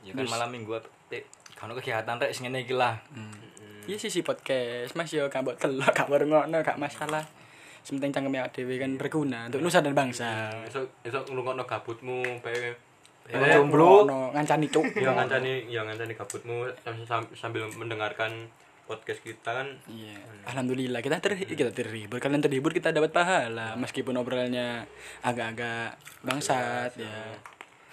Ya 0.00 0.12
kan 0.16 0.26
malam 0.32 0.48
minggu 0.48 0.80
tik 1.12 1.28
kan 1.52 1.68
kegiatan 1.76 2.16
rek 2.16 2.32
sing 2.32 2.48
ngene 2.48 2.64
iki 2.64 2.72
lah. 2.72 2.96
Iya 3.84 4.00
sih 4.00 4.08
si 4.08 4.24
podcast 4.24 4.96
Mas 4.96 5.12
yo 5.12 5.28
gak 5.28 5.44
mbok 5.44 5.60
telok 5.60 5.92
gak 5.92 6.08
ngono 6.08 6.64
gak 6.64 6.80
masalah. 6.80 7.28
sementing 7.80 8.12
cangkeme 8.12 8.44
awake 8.44 8.60
dhewe 8.60 8.76
kan 8.76 8.92
berguna 9.00 9.48
untuk 9.48 9.64
nusa 9.64 9.80
dan 9.80 9.96
bangsa. 9.96 10.52
Esok 10.68 11.00
esok 11.04 11.24
ngrungokno 11.32 11.64
gabutmu 11.64 12.44
pe 12.44 12.76
Emang 13.28 13.50
jomblo. 13.52 14.04
Ono 14.04 14.32
ngancani 14.32 14.66
cuk. 14.66 14.86
ya 15.04 15.10
ngancani 15.12 15.52
ya 15.66 15.80
ngancani 15.82 16.14
sam- 17.04 17.30
sambil 17.32 17.68
mendengarkan 17.68 18.48
podcast 18.84 19.22
kita 19.22 19.54
kan 19.54 19.68
Iya. 19.86 20.18
Alhamdulillah 20.46 20.98
kita 20.98 21.18
ter 21.18 21.36
kita 21.36 21.70
terhibur. 21.70 22.18
Kalian 22.18 22.40
terhibur 22.40 22.70
kita 22.70 22.90
dapat 22.90 23.10
pahala 23.10 23.76
meskipun 23.76 24.16
obrolannya 24.16 24.82
agak-agak 25.20 25.94
bangsat 26.20 26.96
ya. 26.96 27.38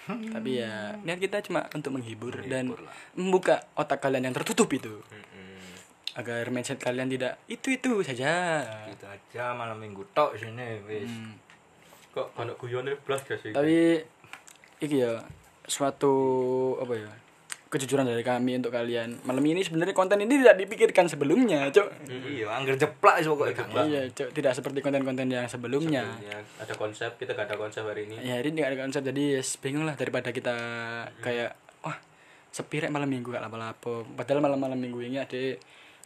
Tapi 0.08 0.58
ya 0.58 0.96
niat 0.98 1.20
kita 1.20 1.44
cuma 1.44 1.68
untuk 1.70 1.92
menghibur 1.92 2.32
dan 2.42 2.72
membuka 3.12 3.68
otak 3.74 4.00
kalian 4.00 4.24
yang 4.24 4.34
tertutup 4.34 4.66
itu 4.70 5.04
Mm-mm. 5.04 5.60
agar 6.16 6.48
mindset 6.48 6.80
kalian 6.80 7.06
tidak 7.06 7.36
itu 7.44 7.68
itu 7.70 8.00
saja. 8.00 8.64
Gitu 8.88 9.04
aja 9.04 9.52
malam 9.52 9.76
minggu 9.76 10.02
tok 10.10 10.34
sini 10.34 10.80
wis. 10.82 11.06
Hmm. 11.06 11.36
kok 12.08 12.32
ono 12.34 12.56
guyone 12.56 12.96
blas 12.98 13.20
gak 13.22 13.36
sih 13.38 13.52
Tapi 13.52 14.00
iki 14.78 15.02
ya 15.02 15.22
suatu 15.68 16.14
apa 16.80 16.94
ya 16.96 17.10
kejujuran 17.68 18.08
dari 18.08 18.24
kami 18.24 18.56
untuk 18.56 18.72
kalian. 18.72 19.20
Malam 19.28 19.44
ini 19.44 19.60
sebenarnya 19.60 19.92
konten 19.92 20.16
ini 20.24 20.40
tidak 20.40 20.56
dipikirkan 20.56 21.04
sebelumnya 21.04 21.68
cok 21.68 22.08
Iya, 22.08 22.48
angger 22.48 22.80
jeplak 22.80 23.20
sih 23.20 23.28
pokoknya. 23.28 23.84
Iya 23.84 24.02
cok 24.08 24.28
tidak 24.32 24.52
seperti 24.56 24.80
konten-konten 24.80 25.28
yang 25.28 25.44
sebelumnya. 25.44 26.08
Ya, 26.24 26.40
ada 26.40 26.74
konsep 26.74 27.20
kita 27.20 27.36
gak 27.36 27.52
ada 27.52 27.56
konsep 27.60 27.84
hari 27.84 28.08
ini. 28.08 28.24
Ya 28.24 28.40
hari 28.40 28.56
ini 28.56 28.64
nggak 28.64 28.72
ada 28.72 28.78
konsep 28.88 29.02
jadi 29.04 29.36
yes, 29.36 29.60
bingung 29.60 29.84
lah 29.84 30.00
daripada 30.00 30.32
kita 30.32 30.56
kayak 31.20 31.52
wah 31.84 31.96
sepi 32.48 32.88
rek 32.88 32.92
malam 32.92 33.08
minggu 33.12 33.36
gak 33.36 33.44
lapo-lapo. 33.44 34.08
Padahal 34.16 34.40
malam-malam 34.40 34.80
minggu 34.80 35.04
ini 35.04 35.20
ada 35.20 35.36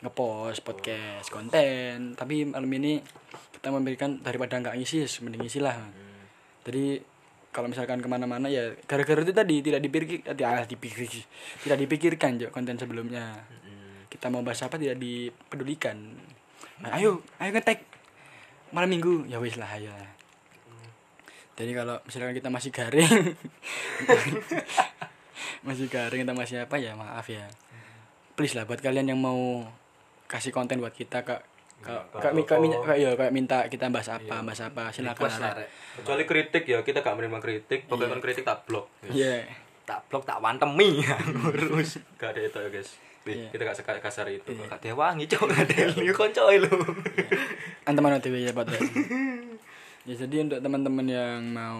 ngepost 0.02 0.66
podcast 0.66 1.30
konten 1.30 2.18
tapi 2.18 2.42
malam 2.42 2.66
ini 2.74 2.98
kita 3.54 3.70
memberikan 3.70 4.18
daripada 4.18 4.58
nggak 4.58 4.74
ngisi 4.74 5.06
mending 5.22 5.46
ngisi 5.46 5.62
lah. 5.62 5.78
Jadi 6.66 7.11
kalau 7.52 7.68
misalkan 7.68 8.00
ke 8.00 8.08
mana-mana 8.08 8.48
ya 8.48 8.72
gara-gara 8.88 9.20
itu 9.20 9.36
tadi 9.36 9.60
tidak 9.60 9.84
dipikir 9.84 10.24
tidak 10.24 10.64
dipikir 10.64 11.20
tidak 11.60 11.78
dipikirkan 11.84 12.30
Jok, 12.40 12.50
konten 12.50 12.80
sebelumnya. 12.80 13.44
Kita 14.08 14.32
mau 14.32 14.40
bahas 14.40 14.64
apa 14.64 14.80
tidak 14.80 14.96
dipedulikan. 14.96 15.96
Nah, 16.80 16.96
ayo 16.96 17.20
ayo 17.36 17.50
ngetek. 17.52 17.84
Malam 18.72 18.88
minggu. 18.88 19.28
Ya 19.28 19.36
wis 19.36 19.60
lah 19.60 19.68
ayo 19.76 19.92
lah. 19.92 20.10
jadi 21.52 21.76
kalau 21.76 22.00
misalkan 22.08 22.32
kita 22.32 22.48
masih 22.48 22.72
garing 22.72 23.12
masih 25.68 25.86
garing 25.92 26.24
kita 26.24 26.32
masih 26.32 26.56
apa 26.64 26.80
ya 26.80 26.96
maaf 26.96 27.28
ya. 27.28 27.44
Please 28.32 28.56
lah 28.56 28.64
buat 28.64 28.80
kalian 28.80 29.12
yang 29.12 29.20
mau 29.20 29.68
kasih 30.24 30.56
konten 30.56 30.80
buat 30.80 30.96
kita 30.96 31.20
kak 31.28 31.51
kak 31.82 32.02
kak, 32.14 32.32
mi- 32.32 32.42
kak, 32.42 32.58
mi- 32.58 32.70
kak- 32.72 32.96
iya, 32.96 33.10
kayak 33.12 33.30
minta 33.30 33.66
kita 33.66 33.86
bahas 33.88 34.08
apa 34.08 34.40
bahas 34.40 34.60
apa 34.60 34.88
silakan 34.88 35.28
kecuali 35.98 36.24
kritik 36.24 36.64
ya 36.64 36.80
kita 36.80 37.00
gak 37.00 37.12
menerima 37.12 37.38
kritik. 37.38 37.84
Pokoknya 37.84 38.14
kan 38.14 38.20
kritik 38.20 38.44
tak 38.44 38.64
blok 38.64 38.86
iya. 39.04 39.44
Tak 39.82 40.06
blok 40.06 40.22
tak 40.22 40.38
wantemi. 40.38 41.02
Ngurus. 41.02 41.98
gak 42.20 42.32
ada 42.32 42.40
itu 42.40 42.56
ya 42.56 42.70
guys. 42.70 42.90
Iya. 43.22 43.50
kita 43.50 43.62
gak 43.62 43.76
seka- 43.76 44.00
kasar 44.00 44.26
itu. 44.28 44.50
Gak 44.50 44.80
dewangi 44.80 45.26
cok, 45.26 45.42
gak 45.44 45.62
ada 45.64 45.74
lu 45.92 46.10
konco 46.12 46.42
lu. 46.48 46.70
anteman 47.82 48.16
OTW 48.16 48.34
ya 48.40 48.50
Pak 48.50 48.64
Dek. 48.68 48.80
ya 50.02 50.14
jadi 50.18 50.42
untuk 50.42 50.58
teman-teman 50.58 51.06
yang 51.06 51.40
mau 51.54 51.78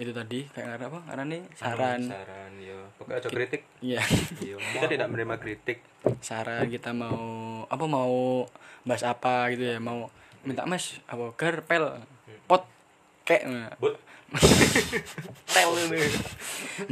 itu 0.00 0.08
tadi 0.14 0.48
kayak 0.56 0.80
apa? 0.80 1.04
Karena 1.04 1.24
nih? 1.28 1.42
Saran 1.52 2.00
saran. 2.08 2.52
ya 2.56 2.78
pokoknya 2.96 3.18
ada 3.20 3.28
kritik. 3.28 3.62
Iya. 3.84 4.00
Iya, 4.40 4.56
kita 4.56 4.86
tidak 4.88 5.08
menerima 5.12 5.36
kritik. 5.36 5.78
Saran 6.24 6.68
kita 6.72 6.96
mau 6.96 7.20
apa 7.68 7.84
mau 7.84 8.48
bahas 8.88 9.04
apa 9.04 9.52
gitu 9.52 9.68
ya? 9.68 9.76
Mau 9.82 10.08
minta 10.46 10.64
mas 10.64 11.02
apa 11.10 11.34
gerpel 11.36 12.00
pot 12.48 12.64
kayak 13.28 13.44
nah. 13.48 13.72
but. 13.76 13.96
Tel 15.56 15.72
ini. 15.88 16.04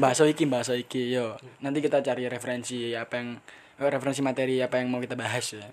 bahasa 0.00 0.24
iki 0.24 0.48
bahasa 0.48 0.72
iki 0.72 1.12
yo. 1.12 1.36
Nanti 1.60 1.84
kita 1.84 2.00
cari 2.00 2.24
referensi 2.32 2.96
apa 2.96 3.20
yang 3.20 3.36
eh, 3.76 3.90
referensi 3.92 4.24
materi 4.24 4.64
apa 4.64 4.80
yang 4.80 4.88
mau 4.88 5.04
kita 5.04 5.20
bahas 5.20 5.44
ya. 5.52 5.68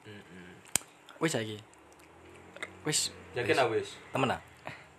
Wis 1.23 1.39
lagi 1.39 1.73
wis. 2.83 3.15
Yakin 3.33 3.57
wis. 3.71 3.95
Temen 4.11 4.35
ah. 4.35 4.52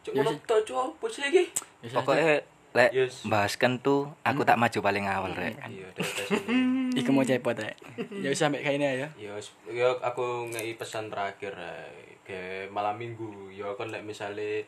Cuk 0.05 0.13
Ya, 0.13 0.21
ngono 0.21 0.37
cuk 0.45 1.09
sih 1.09 1.25
iki. 1.25 1.43
Pokoknya 1.89 2.45
lek 2.75 2.91
Yes. 2.91 3.23
bahaskan 3.25 3.79
tuh 3.79 4.11
aku 4.21 4.43
tak 4.43 4.59
maju 4.59 4.79
paling 4.81 5.07
awal 5.07 5.31
rek. 5.33 5.55
iya 5.71 5.87
tes 5.97 6.11
ini 6.27 6.91
iku 6.93 7.11
mau 7.11 7.23
cepot 7.23 7.55
ya 7.55 7.71
ya 8.13 8.29
wis 8.29 8.43
kayak 8.61 8.75
ini 8.75 8.85
ya. 8.99 9.09
Ya 9.15 9.31
wis- 9.33 9.55
ya 9.71 9.95
aku 10.03 10.51
ngei 10.51 10.75
pesan 10.75 11.07
terakhir 11.07 11.55
eh, 11.55 12.19
ke 12.21 12.39
malam 12.69 12.99
minggu 12.99 13.49
ya 13.49 13.71
kon 13.75 13.95
lek 13.95 14.03
misale 14.03 14.67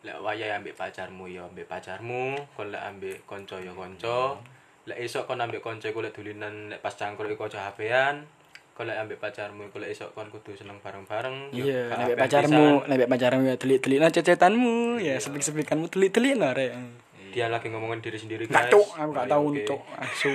lek 0.00 0.16
wayahe 0.22 0.54
ambek 0.54 0.78
pacarmu 0.78 1.26
ya 1.26 1.42
ambek 1.44 1.66
pacarmu 1.66 2.38
kon 2.54 2.70
lek 2.70 2.78
ambek 2.80 3.26
konco 3.26 3.58
ya 3.58 3.74
konco. 3.74 4.38
Lek 4.86 5.02
esok 5.02 5.26
kon 5.26 5.42
ambek 5.42 5.58
iku 5.58 5.98
lek 5.98 6.14
dulinan 6.14 6.70
lek 6.70 6.78
pas 6.78 6.94
cangkruk 6.94 7.34
iku 7.34 7.50
aja 7.50 7.66
HP-an 7.68 8.22
lek 8.86 8.96
ambek 8.98 9.18
pacarmu 9.18 9.66
lek 9.70 9.90
esok 9.90 10.14
kon 10.14 10.30
kudu 10.30 10.54
seneng 10.54 10.78
bareng-bareng 10.78 11.50
ya 11.50 11.62
iya 11.64 11.80
gak 11.90 11.96
nek 11.98 12.06
HP-an 12.06 12.22
pacarmu 12.22 12.64
nek 12.86 13.08
pacarmu 13.10 13.42
ya 13.46 13.56
telik-telik 13.58 13.98
nah 13.98 14.10
cecetanmu. 14.12 14.76
Ya 15.02 15.14
sepik-sepikanmu 15.18 15.86
telik-telik 15.90 16.34
nah 16.38 16.54
rek. 16.54 16.74
Dia 17.34 17.46
lagi 17.50 17.68
ngomongin 17.70 18.00
diri 18.00 18.18
sendiri 18.18 18.46
Gak 18.46 18.68
guys. 18.68 18.72
Cuk, 18.72 18.88
aku 18.94 19.10
gak 19.14 19.24
Oh, 19.24 19.26
ya 19.26 19.30
tahu 19.30 19.42
untuk 19.54 19.80
asu. 19.98 20.32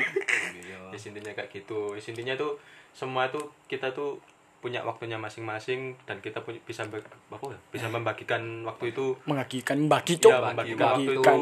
ya 0.64 0.78
intinya 0.94 1.32
kayak 1.36 1.50
gitu. 1.52 1.96
Ya, 1.96 2.02
intinya 2.04 2.34
tuh 2.38 2.60
semua 2.94 3.28
tuh 3.32 3.52
kita 3.66 3.92
tuh 3.92 4.22
punya 4.64 4.80
waktunya 4.88 5.20
masing-masing 5.20 6.00
dan 6.08 6.24
kita 6.24 6.40
punya 6.40 6.62
bisa 6.64 6.88
apa 6.88 6.96
ya? 7.44 7.60
Bisa 7.74 7.92
membagikan 7.92 8.64
waktu 8.64 8.96
itu. 8.96 9.18
Mengagikan 9.28 9.76
membagi 9.88 10.22
cuk. 10.22 10.32
ya, 10.32 10.40
membagikan 10.40 10.86
waktu 10.96 11.12
itu 11.20 11.34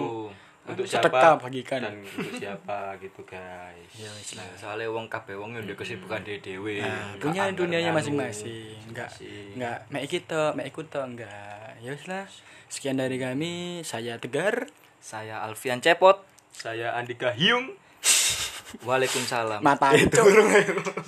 Untuk 0.62 0.86
Sedekah 0.86 1.10
siapa 1.36 1.42
bagikan. 1.42 1.82
dan 1.82 1.98
untuk 1.98 2.38
siapa 2.38 2.94
gitu 3.02 3.26
guys 3.26 3.90
Ya 3.98 4.06
wis 4.14 4.38
lah. 4.38 4.46
Soalnya 4.54 4.88
wong 4.88 5.10
kabeh 5.10 5.34
wong 5.34 5.58
yo 5.58 5.60
ndek 5.60 5.74
kesibukan 5.76 6.22
dhewe. 6.22 6.78
Nah, 6.80 7.18
punya 7.18 7.50
dunianya 7.50 7.90
masing-masing. 7.90 8.78
Enggak 8.86 9.10
Masing. 9.10 9.58
enggak 9.58 9.78
mek 9.90 10.06
kita, 10.06 10.54
mek 10.54 10.70
ikut 10.70 10.86
enggak. 10.94 11.82
Ya 11.82 11.90
wis 11.92 12.06
lah. 12.06 12.30
Sekian 12.68 12.96
dari 12.96 13.18
kami, 13.18 13.82
saya 13.82 14.16
Tegar. 14.16 14.70
Saya 15.02 15.42
Alfian 15.42 15.82
Cepot. 15.82 16.22
saya 16.54 16.94
Andika 16.94 17.34
Hyung 17.34 17.74
Waalaikumsalam. 18.88 19.60
Mata 19.60 19.92
itu. 19.92 20.22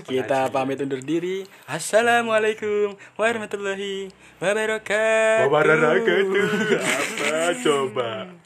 Kita 0.03 0.49
pamit 0.49 0.81
undur 0.81 0.99
diri. 0.99 1.45
Assalamualaikum 1.63 2.97
warahmatullahi 3.15 4.09
wabarakatuh. 4.41 5.47
apa 6.75 7.53
coba 7.61 8.33